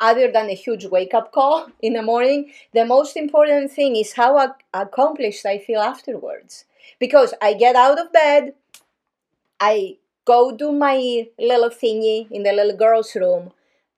other 0.00 0.31
than 0.33 0.50
a 0.50 0.54
huge 0.54 0.87
wake 0.87 1.14
up 1.14 1.31
call 1.33 1.69
in 1.81 1.93
the 1.93 2.02
morning 2.02 2.52
the 2.73 2.85
most 2.85 3.16
important 3.16 3.71
thing 3.71 3.95
is 3.95 4.14
how 4.14 4.37
ac- 4.38 4.52
accomplished 4.73 5.47
i 5.47 5.59
feel 5.59 5.81
afterwards. 5.81 6.64
Because 6.99 7.35
i 7.40 7.54
get 7.54 7.76
out 7.76 7.99
of 8.00 8.12
bed 8.12 8.54
i 9.61 9.97
go 10.25 10.57
do 10.57 10.73
my 10.73 11.26
little 11.38 11.71
thingy 11.71 12.31
in 12.31 12.43
the 12.43 12.52
little 12.52 12.76
girl's 12.76 13.14
room 13.14 13.52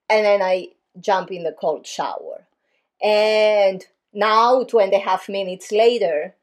and 0.09 0.25
then 0.25 0.43
i 0.43 0.69
jump 1.01 1.31
in 1.31 1.45
the 1.45 1.53
cold 1.53 1.87
shower. 1.87 2.47
And 3.03 3.85
now 4.15 4.65
two 4.65 4.79
and 4.79 4.93
a 4.95 4.99
half 4.99 5.29
minutes 5.29 5.73
later 5.73 6.35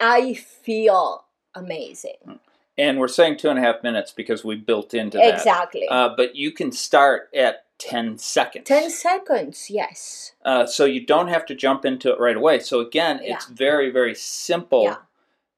I 0.00 0.34
feel 0.34 1.24
amazing. 1.54 2.40
And 2.78 2.98
we're 2.98 3.08
saying 3.08 3.36
two 3.36 3.50
and 3.50 3.58
a 3.58 3.62
half 3.62 3.82
minutes 3.82 4.12
because 4.12 4.44
we 4.44 4.56
built 4.56 4.94
into 4.94 5.18
that. 5.18 5.34
Exactly. 5.34 5.86
Uh, 5.88 6.10
but 6.16 6.34
you 6.34 6.50
can 6.50 6.72
start 6.72 7.28
at 7.34 7.66
10 7.78 8.18
seconds. 8.18 8.66
10 8.66 8.90
seconds, 8.90 9.68
yes. 9.70 10.32
Uh, 10.44 10.66
so 10.66 10.84
you 10.84 11.04
don't 11.04 11.28
have 11.28 11.44
to 11.46 11.54
jump 11.54 11.84
into 11.84 12.12
it 12.12 12.18
right 12.20 12.36
away. 12.36 12.60
So 12.60 12.80
again, 12.80 13.20
it's 13.22 13.46
very, 13.46 13.90
very 13.90 14.14
simple. 14.14 14.84
Yeah. 14.84 14.96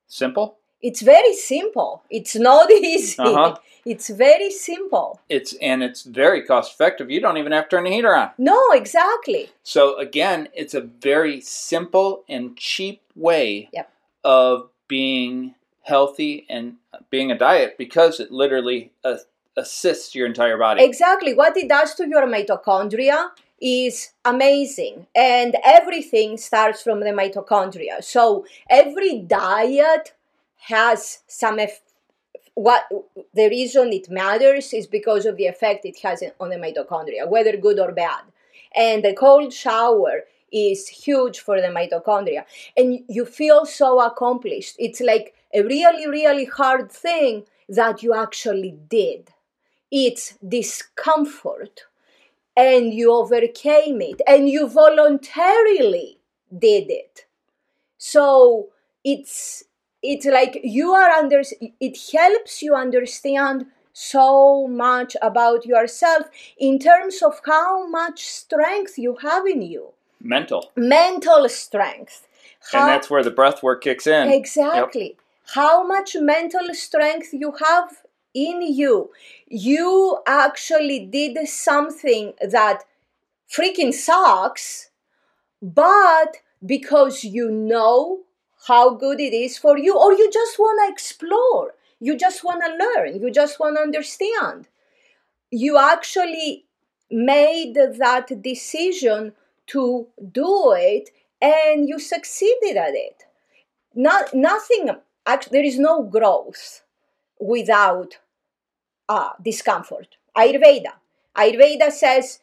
Simple? 0.08 0.58
It's 0.80 1.00
very 1.00 1.34
simple. 1.34 2.02
It's 2.10 2.34
not 2.34 2.70
easy. 2.72 3.22
Uh-huh. 3.22 3.56
It's 3.84 4.10
very 4.10 4.50
simple. 4.50 5.20
It's 5.28 5.54
and 5.60 5.82
it's 5.82 6.02
very 6.02 6.44
cost 6.44 6.72
effective. 6.74 7.10
You 7.10 7.20
don't 7.20 7.36
even 7.36 7.50
have 7.50 7.68
to 7.68 7.76
turn 7.76 7.84
the 7.84 7.90
heater 7.90 8.14
on. 8.14 8.30
No, 8.38 8.70
exactly. 8.72 9.50
So 9.64 9.98
again, 9.98 10.48
it's 10.54 10.74
a 10.74 10.80
very 10.80 11.40
simple 11.40 12.24
and 12.28 12.56
cheap 12.56 13.02
way 13.16 13.68
Yep. 13.72 13.90
Of 14.24 14.70
being 14.88 15.54
healthy 15.82 16.46
and 16.48 16.74
being 17.10 17.30
a 17.30 17.38
diet 17.38 17.76
because 17.78 18.20
it 18.20 18.30
literally 18.30 18.92
uh, 19.04 19.16
assists 19.56 20.14
your 20.14 20.26
entire 20.26 20.56
body. 20.56 20.84
Exactly. 20.84 21.34
What 21.34 21.56
it 21.56 21.68
does 21.68 21.94
to 21.96 22.08
your 22.08 22.26
mitochondria 22.26 23.30
is 23.60 24.12
amazing. 24.24 25.06
And 25.14 25.56
everything 25.64 26.36
starts 26.36 26.82
from 26.82 27.00
the 27.00 27.06
mitochondria. 27.06 28.02
So 28.02 28.44
every 28.68 29.20
diet 29.20 30.14
has 30.66 31.20
some 31.26 31.58
eff- 31.58 31.82
what 32.54 32.84
the 33.34 33.48
reason 33.48 33.92
it 33.92 34.10
matters 34.10 34.72
is 34.72 34.86
because 34.86 35.24
of 35.26 35.36
the 35.36 35.46
effect 35.46 35.84
it 35.84 35.98
has 36.00 36.22
on 36.38 36.50
the 36.50 36.56
mitochondria, 36.56 37.28
whether 37.28 37.56
good 37.56 37.78
or 37.78 37.92
bad. 37.92 38.22
And 38.74 39.04
the 39.04 39.14
cold 39.14 39.52
shower 39.52 40.24
is 40.52 40.88
huge 40.88 41.40
for 41.40 41.60
the 41.60 41.68
mitochondria. 41.68 42.44
And 42.76 43.00
you 43.08 43.24
feel 43.24 43.66
so 43.66 44.00
accomplished. 44.00 44.76
It's 44.78 45.00
like 45.00 45.34
a 45.54 45.62
really, 45.62 46.06
really 46.06 46.44
hard 46.44 46.90
thing 46.90 47.44
that 47.68 48.02
you 48.02 48.14
actually 48.14 48.78
did. 48.88 49.30
It's 49.90 50.38
discomfort 50.46 51.82
and 52.56 52.92
you 52.92 53.12
overcame 53.12 54.00
it 54.00 54.20
and 54.26 54.48
you 54.48 54.68
voluntarily 54.68 56.18
did 56.56 56.90
it. 56.90 57.26
So 57.98 58.68
it's 59.04 59.64
it's 60.02 60.26
like 60.26 60.60
you 60.64 60.92
are 60.92 61.10
under 61.10 61.42
it 61.80 61.98
helps 62.12 62.62
you 62.62 62.74
understand 62.74 63.66
so 63.92 64.66
much 64.66 65.16
about 65.22 65.66
yourself 65.66 66.28
in 66.58 66.78
terms 66.78 67.22
of 67.22 67.40
how 67.46 67.86
much 67.86 68.24
strength 68.26 68.98
you 68.98 69.16
have 69.22 69.46
in 69.46 69.62
you 69.62 69.92
Mental. 70.22 70.70
mental 70.76 71.48
strength 71.48 72.28
and 72.72 72.88
that's 72.88 73.10
where 73.10 73.24
the 73.24 73.30
breath 73.30 73.62
work 73.62 73.82
kicks 73.82 74.06
in. 74.06 74.30
exactly 74.30 75.16
how 75.54 75.86
much 75.86 76.16
mental 76.18 76.72
strength 76.72 77.30
you 77.32 77.52
have 77.64 78.02
in 78.34 78.62
you 78.62 79.10
you 79.48 80.18
actually 80.26 81.00
did 81.06 81.36
something 81.48 82.32
that 82.40 82.84
freaking 83.50 83.92
sucks 83.92 84.90
but 85.60 86.36
because 86.64 87.24
you 87.24 87.50
know 87.50 88.22
how 88.68 88.94
good 88.94 89.20
it 89.20 89.32
is 89.32 89.58
for 89.58 89.78
you, 89.78 89.96
or 89.96 90.12
you 90.12 90.30
just 90.30 90.58
want 90.58 90.80
to 90.86 90.92
explore, 90.92 91.74
you 92.00 92.16
just 92.16 92.44
want 92.44 92.62
to 92.64 92.84
learn, 92.84 93.20
you 93.20 93.30
just 93.30 93.58
want 93.58 93.76
to 93.76 93.82
understand. 93.82 94.68
You 95.50 95.78
actually 95.78 96.64
made 97.10 97.74
that 97.74 98.42
decision 98.42 99.34
to 99.72 100.06
do 100.30 100.72
it 100.76 101.10
and 101.40 101.88
you 101.88 101.98
succeeded 101.98 102.76
at 102.76 102.94
it. 102.94 103.24
Not, 103.94 104.32
nothing, 104.32 104.90
there 105.50 105.64
is 105.64 105.78
no 105.78 106.02
growth 106.02 106.82
without 107.40 108.18
uh, 109.08 109.30
discomfort. 109.42 110.16
Ayurveda. 110.36 110.92
Ayurveda 111.36 111.90
says, 111.90 112.40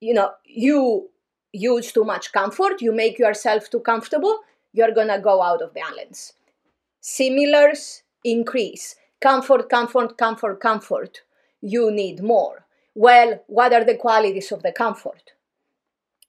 you 0.00 0.14
know, 0.14 0.32
you 0.44 1.10
use 1.52 1.92
too 1.92 2.04
much 2.04 2.32
comfort, 2.32 2.82
you 2.82 2.92
make 2.92 3.18
yourself 3.18 3.70
too 3.70 3.80
comfortable, 3.80 4.40
you're 4.72 4.92
gonna 4.92 5.20
go 5.20 5.42
out 5.42 5.62
of 5.62 5.72
balance. 5.72 6.32
Similars 7.00 8.02
increase. 8.24 8.96
Comfort, 9.20 9.68
comfort, 9.70 10.18
comfort, 10.18 10.60
comfort. 10.60 11.22
You 11.60 11.90
need 11.90 12.22
more. 12.22 12.66
Well, 12.94 13.42
what 13.46 13.72
are 13.72 13.84
the 13.84 13.96
qualities 13.96 14.52
of 14.52 14.62
the 14.62 14.72
comfort? 14.72 15.33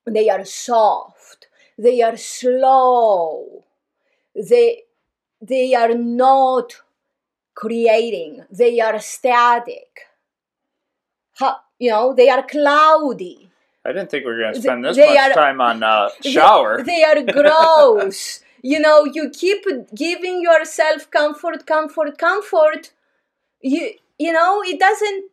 They 0.06 0.30
are 0.30 0.46
soft, 0.46 1.48
they 1.78 2.02
are 2.02 2.16
slow, 2.18 3.64
they, 4.36 4.84
they 5.42 5.74
are 5.74 5.96
not 5.96 6.82
creating, 7.56 8.44
they 8.52 8.80
are 8.80 9.00
static. 9.00 10.02
How, 11.34 11.58
you 11.80 11.90
know, 11.90 12.14
they 12.14 12.30
are 12.30 12.44
cloudy. 12.44 13.50
I 13.84 13.92
didn't 13.92 14.10
think 14.10 14.26
we 14.26 14.32
were 14.32 14.40
going 14.40 14.54
to 14.54 14.62
spend 14.62 14.86
this 14.86 14.96
they 14.96 15.14
much 15.14 15.32
are- 15.32 15.34
time 15.34 15.62
on 15.62 15.84
uh, 15.84 16.10
shower. 16.22 16.84
They, 16.84 16.84
they 16.84 17.04
are 17.04 17.22
gross. 17.24 18.42
you 18.62 18.80
know, 18.80 19.06
you 19.06 19.30
keep 19.30 19.64
giving 19.94 20.42
yourself 20.42 21.12
comfort, 21.12 21.68
comfort, 21.68 22.18
comfort. 22.18 22.92
You 23.62 23.94
you 24.18 24.32
know, 24.34 24.64
it 24.64 24.80
doesn't 24.80 25.30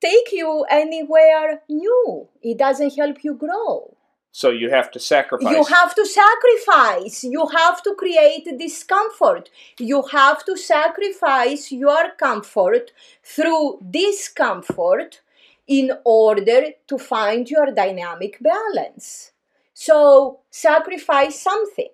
take 0.00 0.32
you 0.32 0.66
anywhere 0.68 1.62
new. 1.68 2.28
It 2.42 2.58
doesn't 2.58 2.94
help 2.94 3.24
you 3.24 3.34
grow. 3.34 3.93
So 4.36 4.50
you 4.50 4.68
have 4.68 4.90
to 4.90 4.98
sacrifice. 4.98 5.52
You 5.52 5.62
have 5.62 5.94
to 5.94 6.04
sacrifice. 6.04 7.22
You 7.22 7.46
have 7.54 7.84
to 7.84 7.94
create 7.94 8.48
discomfort. 8.58 9.48
You 9.78 10.02
have 10.10 10.44
to 10.46 10.56
sacrifice 10.56 11.70
your 11.70 12.10
comfort 12.18 12.90
through 13.22 13.78
discomfort 13.88 15.20
in 15.68 15.92
order 16.04 16.72
to 16.88 16.98
find 16.98 17.48
your 17.48 17.70
dynamic 17.70 18.38
balance. 18.40 19.30
So, 19.72 20.40
sacrifice 20.50 21.40
something 21.40 21.92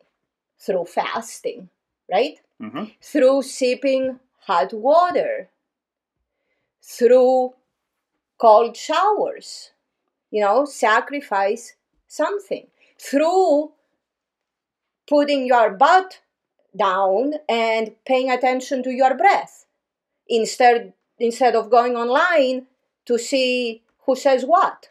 through 0.58 0.86
fasting, 0.86 1.68
right? 2.10 2.40
Mhm. 2.58 2.94
Through 3.02 3.42
sipping 3.42 4.18
hot 4.46 4.72
water, 4.72 5.50
through 6.80 7.52
cold 8.38 8.78
showers. 8.78 9.72
You 10.30 10.40
know, 10.40 10.64
sacrifice 10.64 11.74
something 12.10 12.66
through 13.00 13.70
putting 15.08 15.46
your 15.46 15.70
butt 15.70 16.20
down 16.76 17.34
and 17.48 17.92
paying 18.04 18.30
attention 18.30 18.82
to 18.82 18.90
your 18.90 19.16
breath 19.16 19.66
instead 20.28 20.92
instead 21.18 21.54
of 21.56 21.70
going 21.70 21.96
online 21.96 22.66
to 23.06 23.18
see 23.18 23.82
who 24.06 24.14
says 24.16 24.44
what 24.44 24.88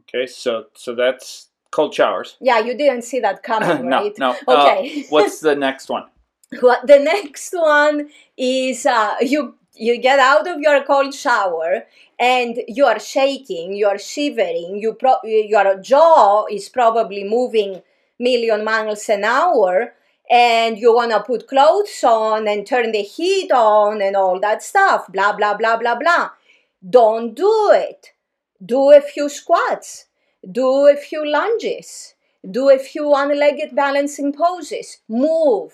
Okay, 0.00 0.26
so 0.26 0.66
so 0.74 0.94
that's 0.94 1.48
cold 1.70 1.94
showers. 1.94 2.36
yeah 2.40 2.58
you 2.60 2.76
didn't 2.76 3.02
see 3.02 3.20
that 3.20 3.42
coming 3.42 3.88
no, 3.88 3.96
right 4.00 4.18
no. 4.18 4.30
okay 4.48 5.02
Uh, 5.04 5.06
what's 5.10 5.40
the 5.40 5.54
next 5.56 5.88
one? 5.88 6.04
What 6.60 6.86
the 6.86 7.00
next 7.00 7.52
one 7.52 8.10
is 8.36 8.86
uh, 8.86 9.16
you 9.20 9.56
you 9.74 9.98
get 9.98 10.18
out 10.18 10.46
of 10.46 10.60
your 10.60 10.84
cold 10.84 11.14
shower 11.14 11.84
and 12.18 12.58
you 12.68 12.84
are 12.86 12.98
shaking, 13.00 13.74
you 13.74 13.86
are 13.86 13.98
shivering, 13.98 14.78
you 14.80 14.94
pro- 14.94 15.22
your 15.24 15.78
jaw 15.78 16.46
is 16.50 16.68
probably 16.68 17.24
moving 17.24 17.82
million 18.18 18.64
miles 18.64 19.08
an 19.08 19.24
hour 19.24 19.94
and 20.30 20.78
you 20.78 20.94
want 20.94 21.10
to 21.10 21.20
put 21.20 21.48
clothes 21.48 22.02
on 22.04 22.46
and 22.48 22.66
turn 22.66 22.92
the 22.92 23.02
heat 23.02 23.50
on 23.50 24.00
and 24.00 24.16
all 24.16 24.40
that 24.40 24.62
stuff 24.62 25.06
blah 25.12 25.32
blah 25.32 25.54
blah 25.54 25.76
blah 25.76 25.96
blah. 25.96 26.30
Don't 26.88 27.34
do 27.34 27.70
it. 27.72 28.12
Do 28.64 28.92
a 28.92 29.00
few 29.00 29.28
squats. 29.28 30.06
Do 30.50 30.86
a 30.86 30.96
few 30.96 31.28
lunges. 31.28 32.14
Do 32.48 32.70
a 32.70 32.78
few 32.78 33.08
one-legged 33.08 33.74
balancing 33.74 34.32
poses. 34.32 34.98
Move 35.08 35.72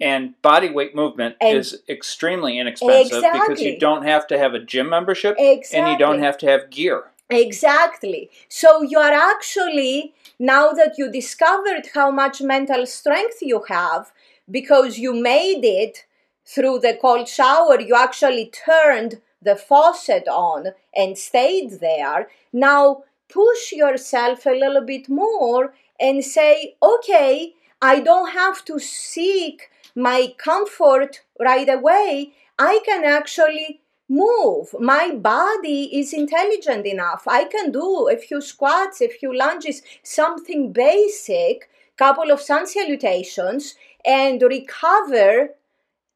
And 0.00 0.40
body 0.42 0.70
weight 0.70 0.94
movement 0.94 1.36
And- 1.40 1.58
is 1.58 1.82
extremely 1.88 2.58
inexpensive 2.58 3.22
because 3.32 3.60
you 3.60 3.78
don't 3.78 4.04
have 4.04 4.26
to 4.28 4.38
have 4.38 4.54
a 4.54 4.58
gym 4.58 4.88
membership 4.88 5.36
and 5.38 5.88
you 5.88 5.98
don't 5.98 6.20
have 6.20 6.38
to 6.38 6.46
have 6.46 6.70
gear. 6.70 7.04
Exactly. 7.28 8.30
So 8.48 8.82
you 8.82 8.98
are 8.98 9.12
actually, 9.12 10.14
now 10.38 10.72
that 10.72 10.94
you 10.98 11.10
discovered 11.10 11.90
how 11.94 12.10
much 12.10 12.42
mental 12.42 12.86
strength 12.86 13.38
you 13.40 13.64
have, 13.68 14.12
because 14.50 14.98
you 14.98 15.14
made 15.14 15.64
it 15.64 16.06
through 16.44 16.80
the 16.80 16.98
cold 17.00 17.28
shower, 17.28 17.80
you 17.80 17.94
actually 17.94 18.46
turned 18.46 19.20
the 19.40 19.54
faucet 19.54 20.26
on 20.28 20.72
and 20.94 21.16
stayed 21.16 21.78
there. 21.80 22.28
Now 22.52 23.04
push 23.28 23.72
yourself 23.72 24.44
a 24.44 24.50
little 24.50 24.82
bit 24.82 25.08
more 25.08 25.72
and 26.00 26.24
say, 26.24 26.74
okay, 26.82 27.54
I 27.80 28.00
don't 28.00 28.32
have 28.32 28.64
to 28.66 28.78
seek 28.78 29.69
my 29.94 30.34
comfort 30.38 31.22
right 31.38 31.68
away. 31.68 32.32
I 32.58 32.80
can 32.84 33.04
actually 33.04 33.80
move. 34.08 34.74
My 34.78 35.12
body 35.12 35.98
is 35.98 36.12
intelligent 36.12 36.86
enough. 36.86 37.24
I 37.26 37.44
can 37.44 37.70
do 37.70 38.08
a 38.08 38.16
few 38.16 38.40
squats, 38.40 39.00
a 39.00 39.08
few 39.08 39.36
lunges, 39.36 39.82
something 40.02 40.72
basic 40.72 41.68
couple 42.00 42.30
of 42.30 42.40
sun 42.40 42.66
salutations 42.66 43.74
and 44.06 44.40
recover 44.40 45.50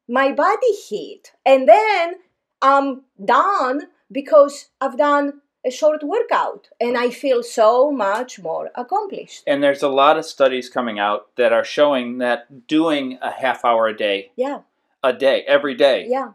my 0.07 0.31
body 0.31 0.73
heat. 0.87 1.31
And 1.45 1.69
then 1.69 2.15
I'm 2.59 3.03
done 3.23 3.83
because 4.11 4.69
I've 4.81 4.97
done 4.97 5.41
a 5.65 5.71
short 5.71 6.03
workout 6.03 6.69
and 6.79 6.97
I 6.97 7.09
feel 7.09 7.41
so 7.43 7.91
much 7.91 8.39
more 8.39 8.69
accomplished. 8.75 9.43
And 9.47 9.63
there's 9.63 9.83
a 9.83 9.89
lot 9.89 10.17
of 10.17 10.25
studies 10.25 10.69
coming 10.69 10.99
out 10.99 11.35
that 11.35 11.51
are 11.51 11.63
showing 11.65 12.19
that 12.19 12.67
doing 12.67 13.17
a 13.21 13.31
half 13.31 13.65
hour 13.65 13.87
a 13.87 13.97
day, 13.97 14.31
Yeah, 14.35 14.59
a 15.03 15.13
day, 15.13 15.43
every 15.47 15.73
day, 15.75 16.07
yeah, 16.07 16.31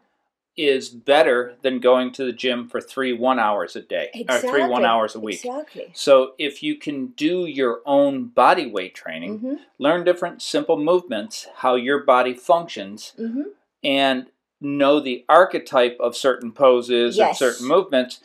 is 0.57 0.91
better 0.91 1.55
than 1.63 1.79
going 1.81 2.13
to 2.13 2.25
the 2.25 2.33
gym 2.33 2.69
for 2.69 2.81
three 2.81 3.13
one 3.13 3.39
hours 3.39 3.77
a 3.77 3.81
day 3.81 4.11
exactly. 4.13 4.49
or 4.49 4.53
three 4.53 4.69
one 4.69 4.85
hours 4.85 5.15
a 5.15 5.21
week. 5.21 5.45
Exactly. 5.45 5.91
So 5.93 6.35
if 6.39 6.63
you 6.63 6.77
can 6.77 7.09
do 7.09 7.47
your 7.47 7.81
own 7.87 8.27
body 8.27 8.67
weight 8.67 8.95
training, 8.95 9.39
hmm 9.39 9.55
learn 9.79 10.05
different 10.05 10.43
simple 10.43 10.79
movements, 10.79 11.47
how 11.57 11.75
your 11.75 12.05
body 12.05 12.35
functions, 12.35 13.13
hmm 13.17 13.43
and 13.83 14.27
know 14.61 15.01
the 15.01 15.25
archetype 15.27 15.97
of 16.01 16.15
certain 16.15 16.53
poses 16.53 17.19
and 17.19 17.29
Yes. 17.29 17.39
certain 17.39 17.67
movements, 17.67 18.21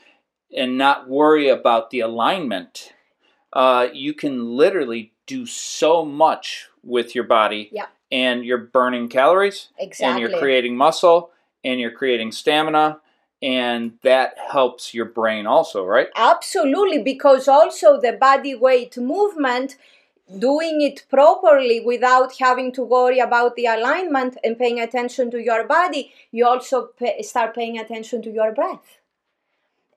and 0.56 0.78
not 0.78 1.10
worry 1.10 1.50
about 1.50 1.90
the 1.90 2.00
alignment, 2.00 2.94
uh, 3.54 3.88
you 3.94 4.14
can 4.14 4.56
literally 4.56 5.14
do 5.28 5.46
so 5.46 6.06
much 6.06 6.68
with 6.84 7.14
your 7.14 7.24
body. 7.24 7.70
Yeah. 7.72 7.88
And 8.12 8.46
you're 8.46 8.60
burning 8.60 9.10
calories, 9.10 9.70
Exactly. 9.80 10.06
and 10.06 10.20
you're 10.20 10.40
creating 10.40 10.78
muscle, 10.78 11.32
and 11.64 11.80
you're 11.80 11.92
creating 11.92 12.32
stamina, 12.32 13.02
and 13.42 13.94
that 14.04 14.36
helps 14.38 14.94
your 14.94 15.06
brain 15.06 15.48
also, 15.48 15.84
right? 15.84 16.08
Absolutely, 16.16 17.02
because 17.02 17.48
also 17.48 18.00
the 18.00 18.14
body 18.14 18.54
weight 18.54 18.96
movement, 18.98 19.76
doing 20.40 20.82
it 20.82 21.06
properly 21.10 21.80
without 21.80 22.38
having 22.40 22.72
to 22.74 22.84
worry 22.84 23.20
about 23.20 23.56
the 23.56 23.66
alignment 23.66 24.38
and 24.44 24.58
paying 24.58 24.80
attention 24.80 25.32
to 25.32 25.44
your 25.44 25.68
body, 25.68 26.14
you 26.32 26.46
also 26.46 26.88
pay, 26.98 27.22
start 27.24 27.56
paying 27.56 27.78
attention 27.78 28.22
to 28.22 28.32
your 28.32 28.54
breath. 28.54 29.00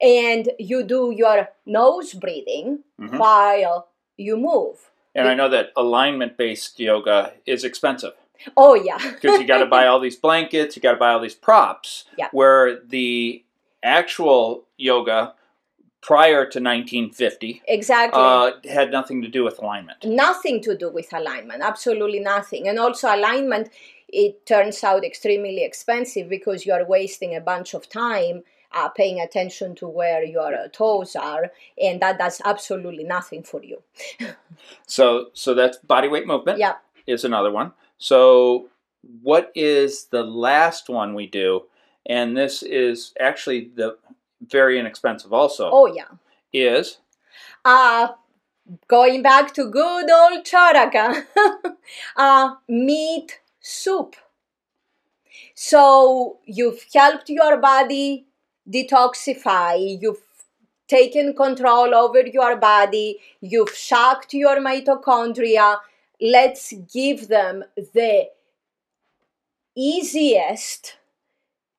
And 0.00 0.50
you 0.58 0.82
do 0.84 1.12
your 1.16 1.48
nose 1.66 2.14
breathing 2.14 2.84
Mhm. 3.00 3.18
while 3.18 3.88
you 4.16 4.37
move. 4.37 4.90
And 5.14 5.28
I 5.28 5.34
know 5.34 5.48
that 5.48 5.72
alignment 5.76 6.37
based 6.37 6.78
yoga 6.78 7.32
is 7.46 7.64
expensive 7.64 8.12
Oh, 8.56 8.74
yeah. 8.74 8.98
because 9.14 9.40
you 9.40 9.46
got 9.46 9.58
to 9.58 9.66
buy 9.66 9.87
all 9.87 9.98
these 10.00 10.16
blankets, 10.16 10.76
you 10.76 10.82
got 10.82 10.92
to 10.92 10.98
buy 10.98 11.12
all 11.12 11.20
these 11.20 11.34
props. 11.34 12.04
Yeah. 12.16 12.28
Where 12.32 12.78
the 12.80 13.42
actual 13.82 14.64
yoga 14.76 15.34
prior 16.00 16.42
to 16.46 16.61
1950 16.61 17.62
exactly. 17.66 18.20
uh, 18.20 18.52
had 18.70 18.90
nothing 18.92 19.20
to 19.22 19.28
do 19.28 19.42
with 19.44 19.58
alignment. 19.58 20.04
nothing 20.04 20.61
to 20.62 20.76
do 20.76 20.88
with 20.90 21.12
alignment 21.12 21.61
absolutely 21.62 22.20
nothing 22.20 22.68
and 22.68 22.78
also 22.78 23.08
alignment 23.14 23.68
it 24.08 24.46
turns 24.46 24.82
out 24.84 25.04
extremely 25.04 25.62
expensive 25.64 26.28
because 26.28 26.64
you 26.64 26.72
are 26.72 26.84
wasting 26.84 27.34
a 27.34 27.40
bunch 27.40 27.74
of 27.74 27.88
time 27.88 28.42
uh, 28.72 28.88
paying 28.88 29.20
attention 29.20 29.74
to 29.74 29.88
where 29.88 30.22
your 30.24 30.68
toes 30.72 31.16
are 31.16 31.50
and 31.83 32.00
that 32.00 32.18
does 32.18 32.40
absolutely 32.44 33.04
nothing 33.04 33.42
for 33.42 33.62
you 33.62 33.83
So, 34.87 35.31
so 35.33 35.54
that's 35.54 35.78
body 35.78 36.09
weight 36.09 36.26
movement 36.26 36.59
yeah 36.59 36.76
is 37.07 37.24
another 37.24 37.50
one. 37.50 37.72
So, 37.96 38.68
what 39.22 39.50
is 39.54 40.07
the 40.07 40.22
last 40.22 40.88
one 40.88 41.14
we 41.14 41.26
do? 41.26 41.62
And 42.07 42.37
this 42.37 42.62
is 42.62 43.14
actually 43.18 43.70
the 43.74 43.96
very 44.40 44.78
inexpensive 44.78 45.33
also. 45.33 45.68
oh 45.72 45.87
yeah 45.87 46.11
Is 46.52 46.98
uh 47.64 48.09
going 48.87 49.22
back 49.22 49.52
to 49.54 49.68
good 49.70 50.11
old 50.11 50.44
charaka 50.44 51.24
uh 52.16 52.54
meat 52.68 53.40
soup 53.61 54.14
so 55.54 56.38
you've 56.44 56.85
helped 56.94 57.28
your 57.28 57.57
body 57.57 58.28
detoxify 58.70 59.98
you've 60.00 60.22
taken 60.88 61.35
control 61.35 61.94
over 61.94 62.26
your 62.26 62.57
body 62.57 63.18
you've 63.40 63.74
shocked 63.74 64.35
your 64.35 64.57
mitochondria 64.61 65.78
let's 66.20 66.72
give 66.92 67.28
them 67.28 67.64
the 67.76 68.28
easiest 69.76 70.96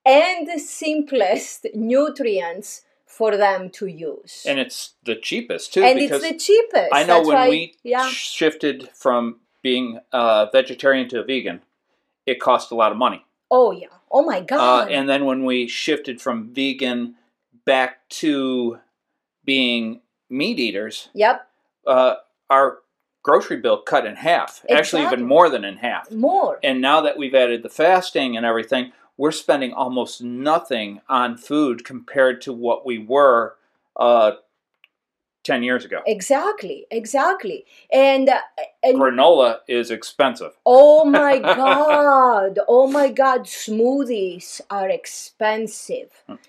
and 0.06 0.60
simplest 0.62 1.67
nutrients 1.75 2.84
for 3.06 3.36
them 3.36 3.69
to 3.69 3.86
use 3.88 4.43
and 4.47 4.60
it's 4.60 4.93
the 5.04 5.15
cheapest 5.15 5.73
too 5.73 5.84
and 5.84 5.99
it's 5.99 6.21
the 6.21 6.38
cheapest. 6.38 6.89
I 6.93 7.04
know 7.04 7.15
That's 7.17 7.28
when 7.28 7.36
why, 7.36 7.49
we 7.49 7.75
yeah, 7.84 8.08
shifted 8.08 8.89
from 8.93 9.41
being 9.62 9.99
uh, 10.12 10.47
vegetarian 10.52 11.10
to 11.10 11.19
a 11.19 11.23
vegan, 11.23 11.62
it 12.25 12.39
cost 12.39 12.71
a 12.71 12.75
lot 12.75 12.91
of 12.91 12.97
money. 12.97 13.25
Oh 13.52 13.72
yeah, 13.72 13.88
oh 14.12 14.24
my 14.24 14.40
Uh, 14.40 14.44
god, 14.44 14.92
and 14.92 15.08
then 15.10 15.26
when 15.26 15.44
we 15.46 15.68
shifted 15.68 16.22
from 16.22 16.54
vegan 16.54 17.16
back 17.66 18.08
to 18.10 18.80
being 19.46 20.02
meat 20.30 20.60
eaters, 20.60 21.10
yep, 21.14 21.48
uh, 21.88 22.16
our 22.50 22.80
grocery 23.24 23.58
bill 23.58 23.82
cut 23.82 24.06
in 24.06 24.16
half. 24.16 24.66
Actually, 24.70 25.04
even 25.04 25.24
more 25.24 25.50
than 25.50 25.64
in 25.66 25.78
half. 25.78 26.10
more. 26.12 26.60
And 26.64 26.82
now 26.82 27.02
that 27.02 27.18
we've 27.18 27.36
added 27.36 27.64
the 27.64 27.70
fasting 27.70 28.38
and 28.38 28.46
everything, 28.46 28.92
we're 29.18 29.32
spending 29.32 29.74
almost 29.74 30.22
nothing 30.24 31.02
on 31.10 31.38
food 31.38 31.84
compared 31.84 32.42
to 32.42 32.54
what 32.54 32.86
we 32.86 32.98
were 32.98 33.56
uh, 33.98 34.32
10 35.43 35.63
years 35.63 35.86
ago. 35.86 36.02
Exactly, 36.06 36.86
exactly, 36.91 37.65
and 37.91 38.30
uh, 38.30 38.39
and 38.84 38.97
Granola 38.99 39.60
is 39.67 39.91
expensive. 39.91 40.52
oh 40.65 41.06
my 41.06 41.39
god, 41.63 42.60
oh 42.67 42.88
my 42.88 43.10
god, 43.10 43.41
smoothies 43.45 44.62
are 44.69 44.89
expensive. 44.89 46.23
And 46.28 46.39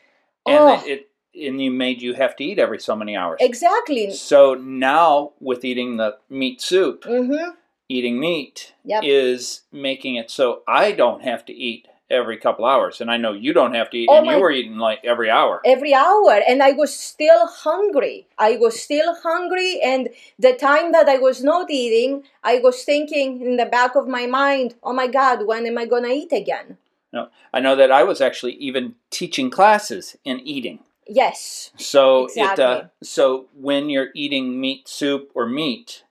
Oh. 0.46 0.82
it 0.86 1.08
and 1.34 1.62
you 1.62 1.70
made 1.70 2.02
you 2.02 2.14
have 2.14 2.34
to 2.36 2.44
eat 2.44 2.58
every 2.58 2.80
so 2.80 2.96
many 2.96 3.16
hours. 3.16 3.38
Exactly. 3.40 4.10
So 4.12 4.54
now 4.54 5.32
with 5.40 5.64
eating 5.64 5.96
the 5.96 6.18
meat 6.28 6.60
soup, 6.60 7.04
Mm-hmm. 7.04 7.50
eating 7.88 8.18
meat 8.18 8.74
Yep. 8.84 9.02
is 9.04 9.62
making 9.70 10.16
it 10.16 10.30
so 10.30 10.62
I 10.66 10.92
don't 10.92 11.22
have 11.22 11.44
to 11.46 11.52
eat 11.52 11.86
every 12.10 12.36
couple 12.36 12.64
hours, 12.64 13.00
and 13.00 13.10
I 13.10 13.16
know 13.16 13.32
you 13.32 13.52
don't 13.52 13.74
have 13.74 13.90
to 13.90 13.96
eat, 13.98 14.08
Oh 14.10 14.18
and 14.18 14.26
you 14.26 14.38
were 14.40 14.50
eating 14.50 14.78
like 14.78 15.04
every 15.04 15.30
hour. 15.30 15.60
every 15.64 15.94
hour 15.94 16.40
and 16.48 16.62
i 16.62 16.72
was 16.72 16.92
still 16.94 17.46
hungry 17.46 18.26
i 18.38 18.56
was 18.56 18.80
still 18.80 19.14
hungry 19.22 19.80
and 19.84 20.08
the 20.38 20.52
time 20.54 20.92
that 20.92 21.08
i 21.08 21.16
was 21.18 21.42
not 21.44 21.70
eating 21.70 22.22
i 22.42 22.58
was 22.58 22.82
thinking 22.84 23.40
in 23.42 23.56
the 23.56 23.66
back 23.66 23.94
of 23.94 24.08
my 24.08 24.26
mind 24.26 24.74
oh 24.82 24.92
my 24.92 25.06
god 25.06 25.46
when 25.46 25.66
am 25.66 25.78
i 25.78 25.84
going 25.84 26.04
to 26.04 26.10
eat 26.10 26.32
again 26.32 26.76
No, 27.12 27.28
I 27.52 27.58
know 27.60 27.74
that 27.76 27.90
I 27.90 28.02
was 28.04 28.20
actually 28.20 28.54
even 28.68 28.94
teaching 29.10 29.50
classes 29.50 30.16
in 30.24 30.38
eating. 30.54 30.78
yes 31.06 31.70
So 31.76 32.26
it 32.26 32.58
uh, 32.58 32.86
Exactly. 32.86 32.90
so 33.02 33.46
when 33.68 33.90
you're 33.90 34.12
eating 34.14 34.60
meat 34.60 34.86
soup 34.88 35.30
or 35.34 35.44
meat, 35.46 36.04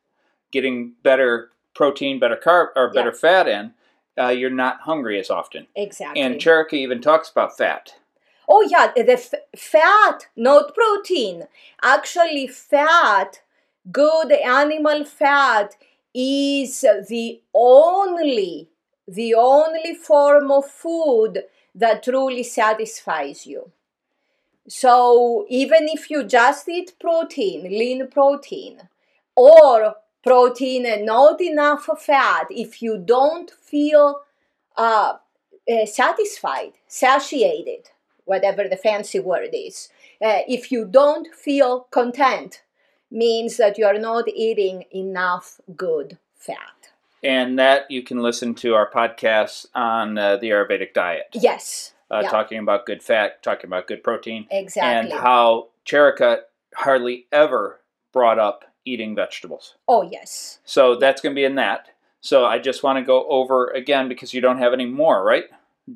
getting 0.52 0.94
better 1.04 1.52
protein, 1.74 2.20
better 2.20 2.36
carb, 2.48 2.68
or 2.76 2.92
better 2.92 3.14
fat 3.14 3.48
in, 3.48 3.74
uh, 4.20 4.30
you're 4.30 4.50
not 4.50 4.82
hungry 4.82 5.20
as 5.20 5.30
often. 5.30 5.68
exactly 5.76 6.22
And 6.22 6.36
Charaka 6.36 6.74
even 6.74 7.02
talks 7.02 7.30
about 7.30 7.58
fat. 7.58 7.96
oh 8.48 8.62
yeah 8.74 8.92
the 8.96 9.14
f- 9.14 9.34
fat 9.56 10.28
not 10.36 10.74
protein 10.76 11.44
actually 11.96 12.48
fat 12.48 13.42
good 13.92 14.32
animal 14.32 15.06
fat 15.06 15.76
is 16.14 16.82
the 17.10 17.42
only 17.54 18.68
the 19.08 19.34
only 19.36 19.94
form 20.10 20.52
of 20.52 20.66
food 20.66 21.44
that 21.76 22.04
truly 22.04 22.44
satisfies 22.44 23.46
you 23.52 23.72
so 24.68 25.46
even 25.50 25.88
if 25.96 26.10
you 26.10 26.24
just 26.24 26.68
eat 26.78 26.94
protein 27.00 27.64
lean 27.82 28.08
protein 28.18 28.82
or 29.36 29.96
protein 30.24 30.86
and 30.86 31.06
not 31.06 31.42
enough 31.42 31.90
fat. 32.00 32.48
If 32.50 32.82
you 32.82 32.98
don't 32.98 33.52
feel 33.52 34.22
uh, 34.78 35.14
uh, 35.72 35.86
satisfied 35.86 36.74
satiated 36.88 37.90
whatever 38.26 38.68
the 38.68 38.78
fancy 38.78 39.20
word 39.20 39.50
is 39.54 39.90
uh, 40.22 40.40
if 40.48 40.72
you 40.72 40.86
don't 40.86 41.34
feel 41.34 41.88
content 41.92 42.62
means 43.12 43.58
that 43.58 43.78
you 43.78 43.86
are 43.86 43.98
not 43.98 44.28
eating 44.28 44.84
enough 44.94 45.60
good 45.76 46.18
fat. 46.36 46.92
And 47.24 47.58
that 47.60 47.90
you 47.90 48.04
can 48.04 48.20
listen 48.20 48.54
to 48.56 48.76
our 48.76 48.90
podcast 48.90 49.66
on 49.74 50.18
uh, 50.18 50.38
the 50.38 50.50
Ayurvedic 50.50 50.94
diet, 50.94 51.28
yes. 51.34 51.94
Uh, 52.12 52.22
yeah. 52.24 52.30
talking 52.30 52.60
about 52.60 52.86
good 52.86 53.04
fat, 53.04 53.44
talking 53.44 53.68
about 53.68 53.88
good 53.88 54.04
protein, 54.04 54.48
exactly. 54.50 55.12
and 55.12 55.22
how 55.22 55.68
Charaka 55.86 56.40
hardly 56.76 57.26
ever 57.32 57.82
brought 58.14 58.40
up 58.40 58.66
eating 58.92 59.16
vegetables. 59.16 59.76
oh 59.88 60.04
yes 60.16 60.60
So 60.66 60.96
that's 61.02 61.22
going 61.22 61.34
to 61.36 61.40
be 61.42 61.46
in 61.52 61.56
that. 61.56 61.82
So 62.22 62.38
I 62.46 62.60
just 62.70 62.84
want 62.84 62.98
to 63.00 63.04
go 63.14 63.20
over 63.40 63.58
again 63.82 64.10
because 64.12 64.34
you 64.36 64.42
don't 64.46 64.58
have 64.60 64.74
any 64.80 64.86
more, 65.02 65.18
right? 65.24 65.46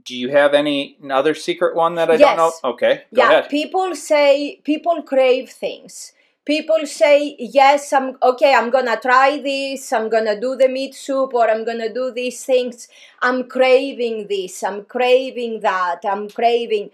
Do 0.08 0.14
you 0.24 0.30
have 0.30 0.54
any 0.64 0.98
other 1.20 1.34
secret 1.48 1.76
one 1.76 1.94
that 2.00 2.10
I 2.10 2.18
don't 2.18 2.38
know? 2.38 2.52
Okay, 2.72 2.94
go 3.14 3.22
yeah 3.22 3.32
ahead. 3.32 3.50
people 3.50 3.90
say 4.10 4.60
people 4.72 4.98
crave 5.14 5.50
things 5.66 6.14
people 6.46 6.82
say 6.86 7.36
yes 7.60 7.94
i'm 7.98 8.08
okay 8.32 8.54
i'm 8.60 8.70
gonna 8.76 8.98
try 9.06 9.30
this 9.50 9.94
i'm 9.98 10.08
gonna 10.16 10.38
do 10.46 10.52
the 10.62 10.68
meat 10.78 10.94
soup 11.04 11.32
or 11.42 11.46
i'm 11.54 11.64
gonna 11.70 11.92
do 12.00 12.06
these 12.20 12.40
things 12.52 12.88
i'm 13.28 13.40
craving 13.56 14.18
this 14.34 14.54
i'm 14.70 14.80
craving 14.96 15.54
that 15.68 16.02
i'm 16.14 16.26
craving 16.40 16.90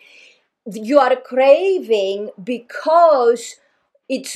you 0.92 1.00
are 1.00 1.16
craving 1.16 2.30
because 2.44 3.56
it's 4.08 4.36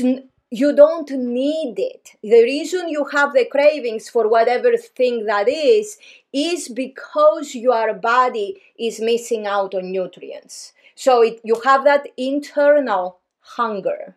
you 0.60 0.70
don't 0.76 1.10
need 1.12 1.76
it 1.78 2.12
the 2.22 2.44
reason 2.44 2.90
you 2.96 3.06
have 3.16 3.34
the 3.34 3.46
cravings 3.56 4.10
for 4.10 4.28
whatever 4.28 4.76
thing 4.78 5.26
that 5.26 5.48
is 5.50 5.98
is 6.32 6.68
because 6.70 7.56
your 7.56 7.94
body 7.94 8.62
is 8.78 9.00
missing 9.00 9.48
out 9.48 9.74
on 9.74 9.92
nutrients 9.92 10.74
so 10.96 11.22
it, 11.22 11.40
you 11.44 11.60
have 11.64 11.84
that 11.84 12.08
internal 12.18 13.20
hunger 13.58 14.16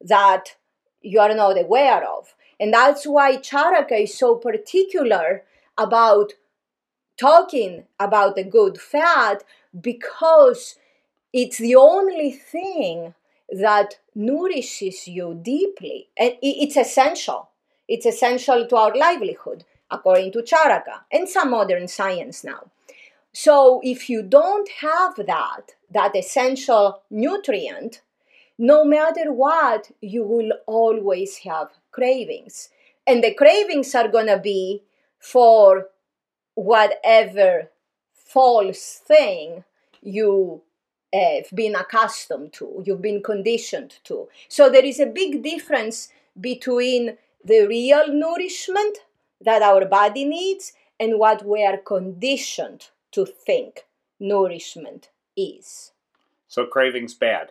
that 0.00 0.56
you 1.00 1.20
are 1.20 1.34
not 1.34 1.58
aware 1.58 2.06
of. 2.08 2.34
And 2.58 2.72
that's 2.72 3.06
why 3.06 3.36
Charaka 3.36 4.04
is 4.04 4.16
so 4.16 4.36
particular 4.36 5.42
about 5.76 6.34
talking 7.18 7.84
about 7.98 8.36
the 8.36 8.44
good 8.44 8.80
fat 8.80 9.42
because 9.78 10.76
it's 11.32 11.58
the 11.58 11.74
only 11.74 12.30
thing 12.30 13.14
that 13.52 13.98
nourishes 14.14 15.06
you 15.06 15.38
deeply. 15.40 16.08
And 16.16 16.36
it's 16.42 16.76
essential. 16.76 17.50
It's 17.86 18.06
essential 18.06 18.66
to 18.66 18.76
our 18.76 18.96
livelihood, 18.96 19.64
according 19.90 20.32
to 20.32 20.42
Charaka 20.42 21.00
and 21.12 21.28
some 21.28 21.50
modern 21.50 21.88
science 21.88 22.42
now. 22.42 22.70
So 23.32 23.80
if 23.82 24.08
you 24.08 24.22
don't 24.22 24.68
have 24.80 25.16
that, 25.26 25.74
that 25.90 26.16
essential 26.16 27.02
nutrient, 27.10 28.02
no 28.58 28.84
matter 28.84 29.32
what, 29.32 29.90
you 30.00 30.22
will 30.24 30.52
always 30.66 31.38
have 31.38 31.70
cravings. 31.90 32.68
And 33.06 33.24
the 33.24 33.34
cravings 33.34 33.94
are 33.94 34.08
going 34.08 34.26
to 34.26 34.38
be 34.38 34.82
for 35.18 35.88
whatever 36.54 37.70
false 38.12 39.00
thing 39.04 39.64
you 40.02 40.62
have 41.12 41.50
been 41.54 41.74
accustomed 41.74 42.52
to, 42.54 42.82
you've 42.84 43.02
been 43.02 43.22
conditioned 43.22 43.98
to. 44.04 44.28
So 44.48 44.70
there 44.70 44.84
is 44.84 45.00
a 45.00 45.06
big 45.06 45.42
difference 45.42 46.08
between 46.40 47.18
the 47.44 47.66
real 47.66 48.12
nourishment 48.12 48.98
that 49.40 49.62
our 49.62 49.84
body 49.84 50.24
needs 50.24 50.72
and 50.98 51.18
what 51.18 51.44
we 51.44 51.64
are 51.64 51.78
conditioned 51.78 52.88
to 53.10 53.26
think 53.26 53.84
nourishment 54.20 55.10
is. 55.36 55.92
So 56.48 56.66
cravings 56.66 57.14
bad. 57.14 57.50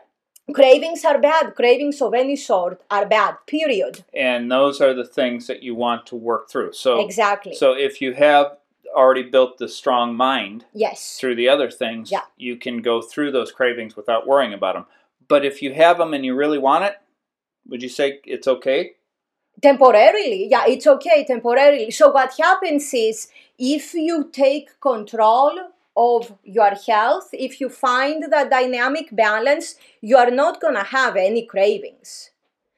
Cravings 0.53 1.05
are 1.05 1.19
bad. 1.19 1.55
Cravings 1.55 2.01
of 2.01 2.13
any 2.13 2.35
sort 2.35 2.81
are 2.89 3.05
bad. 3.05 3.35
Period. 3.45 4.03
And 4.13 4.51
those 4.51 4.81
are 4.81 4.93
the 4.93 5.05
things 5.05 5.47
that 5.47 5.63
you 5.63 5.75
want 5.75 6.05
to 6.07 6.15
work 6.15 6.49
through. 6.49 6.73
So 6.73 6.99
exactly. 6.99 7.53
So 7.53 7.73
if 7.73 8.01
you 8.01 8.13
have 8.13 8.57
already 8.95 9.23
built 9.23 9.57
the 9.57 9.67
strong 9.67 10.15
mind, 10.15 10.65
yes, 10.73 11.17
through 11.19 11.35
the 11.35 11.49
other 11.49 11.69
things, 11.69 12.11
yeah. 12.11 12.21
you 12.37 12.57
can 12.57 12.81
go 12.81 13.01
through 13.01 13.31
those 13.31 13.51
cravings 13.51 13.95
without 13.95 14.27
worrying 14.27 14.53
about 14.53 14.75
them. 14.75 14.85
But 15.27 15.45
if 15.45 15.61
you 15.61 15.73
have 15.73 15.97
them 15.97 16.13
and 16.13 16.25
you 16.25 16.35
really 16.35 16.57
want 16.57 16.85
it, 16.85 16.95
would 17.67 17.81
you 17.81 17.89
say 17.89 18.19
it's 18.25 18.47
okay? 18.47 18.93
Temporarily, 19.61 20.47
yeah, 20.49 20.65
it's 20.67 20.87
okay 20.87 21.23
temporarily. 21.25 21.91
So 21.91 22.09
what 22.11 22.33
happens 22.37 22.93
is 22.93 23.27
if 23.57 23.93
you 23.93 24.29
take 24.31 24.79
control 24.79 25.57
of 25.95 26.33
your 26.43 26.73
health, 26.87 27.29
if 27.33 27.59
you 27.59 27.69
find 27.69 28.31
that 28.31 28.49
dynamic 28.49 29.09
balance, 29.11 29.75
you 30.01 30.17
are 30.17 30.31
not 30.31 30.61
going 30.61 30.75
to 30.75 30.83
have 30.83 31.15
any 31.15 31.45
cravings. 31.45 32.31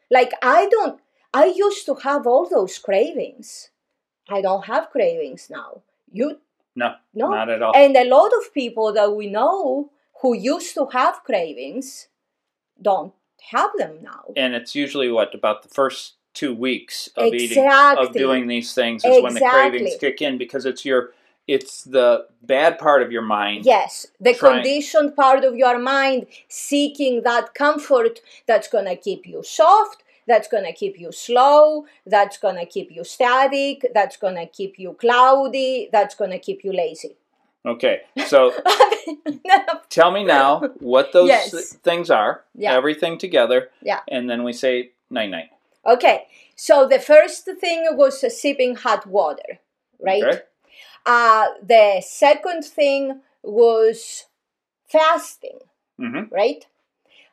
Like, 0.10 0.32
I 0.42 0.68
don't, 0.70 1.00
I 1.34 1.46
used 1.46 1.86
to 1.86 1.96
have 1.96 2.28
all 2.28 2.50
those 2.50 2.78
cravings. 2.78 3.70
I 4.30 4.42
don't 4.42 4.66
have 4.66 4.90
cravings 4.90 5.50
now. 5.50 5.82
You? 6.14 6.40
No, 6.76 6.96
no, 7.14 7.30
not 7.30 7.50
at 7.50 7.62
all. 7.62 7.74
And 7.76 7.96
a 7.96 8.06
lot 8.06 8.32
of 8.40 8.54
people 8.54 8.94
that 8.94 9.16
we 9.16 9.28
know 9.28 9.92
who 10.22 10.34
used 10.34 10.74
to 10.76 10.88
have 10.94 11.24
cravings 11.24 12.08
don't 12.82 13.14
have 13.52 13.72
them 13.78 13.98
now. 14.02 14.24
And 14.36 14.56
it's 14.56 14.74
usually 14.74 15.12
what, 15.12 15.36
about 15.36 15.64
the 15.64 15.70
first 15.70 16.14
two 16.34 16.54
weeks 16.54 17.10
of 17.16 17.34
exactly. 17.34 17.46
eating, 17.46 18.08
of 18.08 18.14
doing 18.14 18.48
these 18.48 18.74
things 18.74 19.04
is 19.04 19.18
exactly. 19.18 19.24
when 19.24 19.34
the 19.36 19.40
cravings 19.42 19.96
kick 20.00 20.22
in 20.22 20.38
because 20.38 20.66
it's 20.66 20.84
your 20.84 21.12
it's 21.48 21.84
the 21.84 22.26
bad 22.42 22.80
part 22.80 23.02
of 23.02 23.12
your 23.12 23.22
mind. 23.22 23.66
Yes, 23.66 24.08
the 24.20 24.34
trying. 24.34 24.64
conditioned 24.64 25.16
part 25.16 25.44
of 25.44 25.56
your 25.56 25.78
mind 25.78 26.28
seeking 26.48 27.24
that 27.24 27.54
comfort 27.54 28.22
that's 28.48 28.70
going 28.70 28.86
to 28.86 28.96
keep 28.96 29.28
you 29.28 29.44
soft, 29.44 30.03
that's 30.28 30.48
going 30.48 30.64
to 30.66 30.74
keep 30.74 31.00
you 31.00 31.12
slow, 31.12 31.86
that's 32.06 32.38
going 32.38 32.56
to 32.56 32.66
keep 32.66 32.92
you 32.92 33.04
static, 33.04 33.92
that's 33.94 34.18
going 34.18 34.36
to 34.36 34.46
keep 34.46 34.78
you 34.80 34.94
cloudy, 34.94 35.90
that's 35.92 36.16
going 36.16 36.32
to 36.32 36.40
keep 36.40 36.64
you 36.64 36.74
lazy. 36.74 37.16
Okay, 37.66 38.02
so 38.28 38.52
tell 39.90 40.12
me 40.12 40.24
now 40.24 40.60
what 40.80 41.14
those 41.14 41.30
Yes. 41.30 41.76
things 41.78 42.10
are, 42.10 42.44
Yeah. 42.56 42.74
everything 42.76 43.18
together, 43.18 43.70
Yeah. 43.82 44.02
and 44.10 44.30
then 44.30 44.44
we 44.44 44.54
say 44.54 44.92
night 45.10 45.30
night. 45.30 45.50
Okay, 45.86 46.28
so 46.56 46.88
the 46.88 47.00
first 47.00 47.46
thing 47.60 47.88
was 47.98 48.20
sipping 48.42 48.76
hot 48.76 49.06
water, 49.08 49.60
right? 50.00 50.24
Okay? 50.24 50.42
Uh, 51.06 51.48
the 51.62 52.02
second 52.06 52.64
thing 52.66 53.22
was 53.44 54.26
fasting, 54.88 55.60
Mm-hmm. 56.00 56.34
right? 56.34 56.66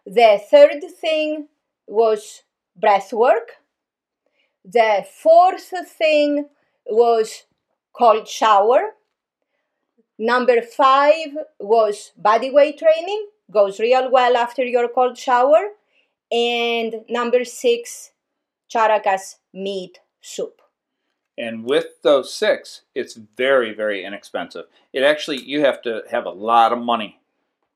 The 0.06 0.40
third 0.50 0.82
thing 1.00 1.48
was 1.86 2.42
breath 2.80 3.12
work. 3.12 3.50
The 4.64 5.06
fourth 5.22 5.72
thing 5.98 6.48
was 6.86 7.44
cold 7.92 8.28
shower. 8.28 8.94
Number 10.18 10.60
five 10.60 11.36
was 11.58 12.12
body 12.16 12.50
weight 12.50 12.78
training, 12.78 13.28
goes 13.50 13.80
real 13.80 14.10
well 14.10 14.36
after 14.36 14.64
your 14.64 14.88
cold 14.88 15.16
shower. 15.16 15.70
And 16.30 17.04
number 17.08 17.44
six, 17.44 18.12
Charaka's 18.72 19.38
meat 19.52 19.98
soup. 20.20 20.60
And 21.38 21.64
with 21.64 22.02
those 22.02 22.32
six, 22.34 22.82
it's 22.94 23.14
very, 23.14 23.72
very 23.72 24.04
inexpensive. 24.04 24.66
It 24.92 25.02
actually, 25.02 25.42
you 25.42 25.60
have 25.60 25.80
to 25.82 26.02
have 26.10 26.26
a 26.26 26.30
lot 26.30 26.72
of 26.72 26.78
money 26.78 27.18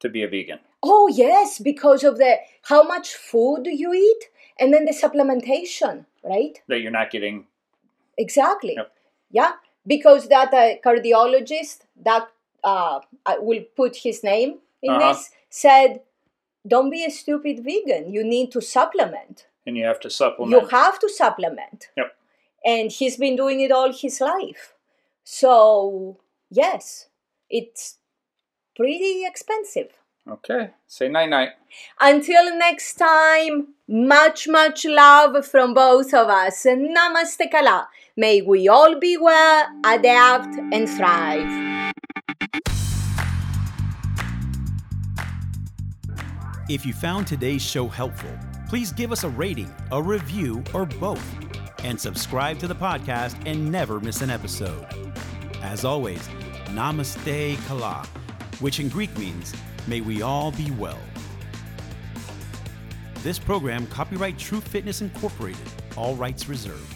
to 0.00 0.10
be 0.10 0.22
a 0.22 0.28
vegan. 0.28 0.58
Oh 0.82 1.08
yes, 1.08 1.58
because 1.58 2.04
of 2.04 2.18
the 2.18 2.36
how 2.64 2.82
much 2.82 3.14
food 3.14 3.62
you 3.64 3.94
eat 3.94 4.24
and 4.58 4.72
then 4.72 4.84
the 4.84 4.92
supplementation, 4.92 6.06
right? 6.22 6.60
That 6.68 6.80
you're 6.80 6.90
not 6.90 7.10
getting. 7.10 7.46
Exactly. 8.16 8.74
Yep. 8.76 8.92
Yeah, 9.30 9.52
because 9.86 10.28
that 10.28 10.52
uh, 10.54 10.76
cardiologist 10.84 11.80
that 12.04 12.28
uh, 12.62 13.00
I 13.26 13.38
will 13.38 13.64
put 13.76 13.96
his 13.96 14.22
name 14.22 14.58
in 14.82 14.92
Uh-huh. 14.92 15.12
this 15.12 15.30
said, 15.50 16.00
"Don't 16.66 16.90
be 16.90 17.04
a 17.04 17.10
stupid 17.10 17.64
vegan. 17.64 18.12
You 18.12 18.22
need 18.24 18.52
to 18.52 18.60
supplement. 18.60 19.46
And 19.66 19.76
you 19.76 19.84
have 19.84 20.00
to 20.00 20.10
supplement. 20.10 20.52
You 20.62 20.68
have 20.68 20.98
to 21.00 21.08
supplement." 21.08 21.88
Yep. 21.96 22.16
And 22.64 22.90
he's 22.92 23.16
been 23.16 23.36
doing 23.36 23.60
it 23.60 23.72
all 23.72 23.92
his 23.92 24.20
life. 24.20 24.74
So 25.24 26.18
yes, 26.50 27.08
it's 27.50 27.98
pretty 28.76 29.24
expensive. 29.26 29.90
Okay. 30.28 30.70
Say 30.86 31.08
night 31.08 31.28
night. 31.28 31.50
Until 32.00 32.56
next 32.56 32.94
time, 32.94 33.74
much, 33.88 34.48
much 34.48 34.84
love 34.84 35.46
from 35.46 35.74
both 35.74 36.14
of 36.14 36.28
us. 36.28 36.64
Namaste 36.64 37.50
Kala. 37.50 37.88
May 38.16 38.42
we 38.42 38.68
all 38.68 38.98
be 39.00 39.16
well, 39.16 39.66
adapt, 39.84 40.56
and 40.72 40.88
thrive. 40.88 41.92
If 46.68 46.86
you 46.86 46.94
found 46.94 47.26
today's 47.26 47.60
show 47.60 47.88
helpful, 47.88 48.30
please 48.68 48.90
give 48.92 49.12
us 49.12 49.24
a 49.24 49.28
rating, 49.28 49.70
a 49.92 50.02
review, 50.02 50.64
or 50.72 50.86
both, 50.86 51.24
and 51.84 52.00
subscribe 52.00 52.58
to 52.60 52.66
the 52.66 52.74
podcast 52.74 53.36
and 53.44 53.70
never 53.70 54.00
miss 54.00 54.22
an 54.22 54.30
episode. 54.30 54.86
As 55.60 55.84
always, 55.84 56.26
Namaste 56.66 57.58
Kala, 57.66 58.06
which 58.60 58.80
in 58.80 58.88
Greek 58.88 59.16
means, 59.18 59.52
may 59.86 60.00
we 60.00 60.22
all 60.22 60.50
be 60.52 60.70
well. 60.72 60.98
This 63.22 63.38
program, 63.38 63.86
copyright 63.86 64.38
True 64.38 64.60
Fitness 64.60 65.00
Incorporated, 65.00 65.66
all 65.96 66.14
rights 66.14 66.48
reserved. 66.48 66.93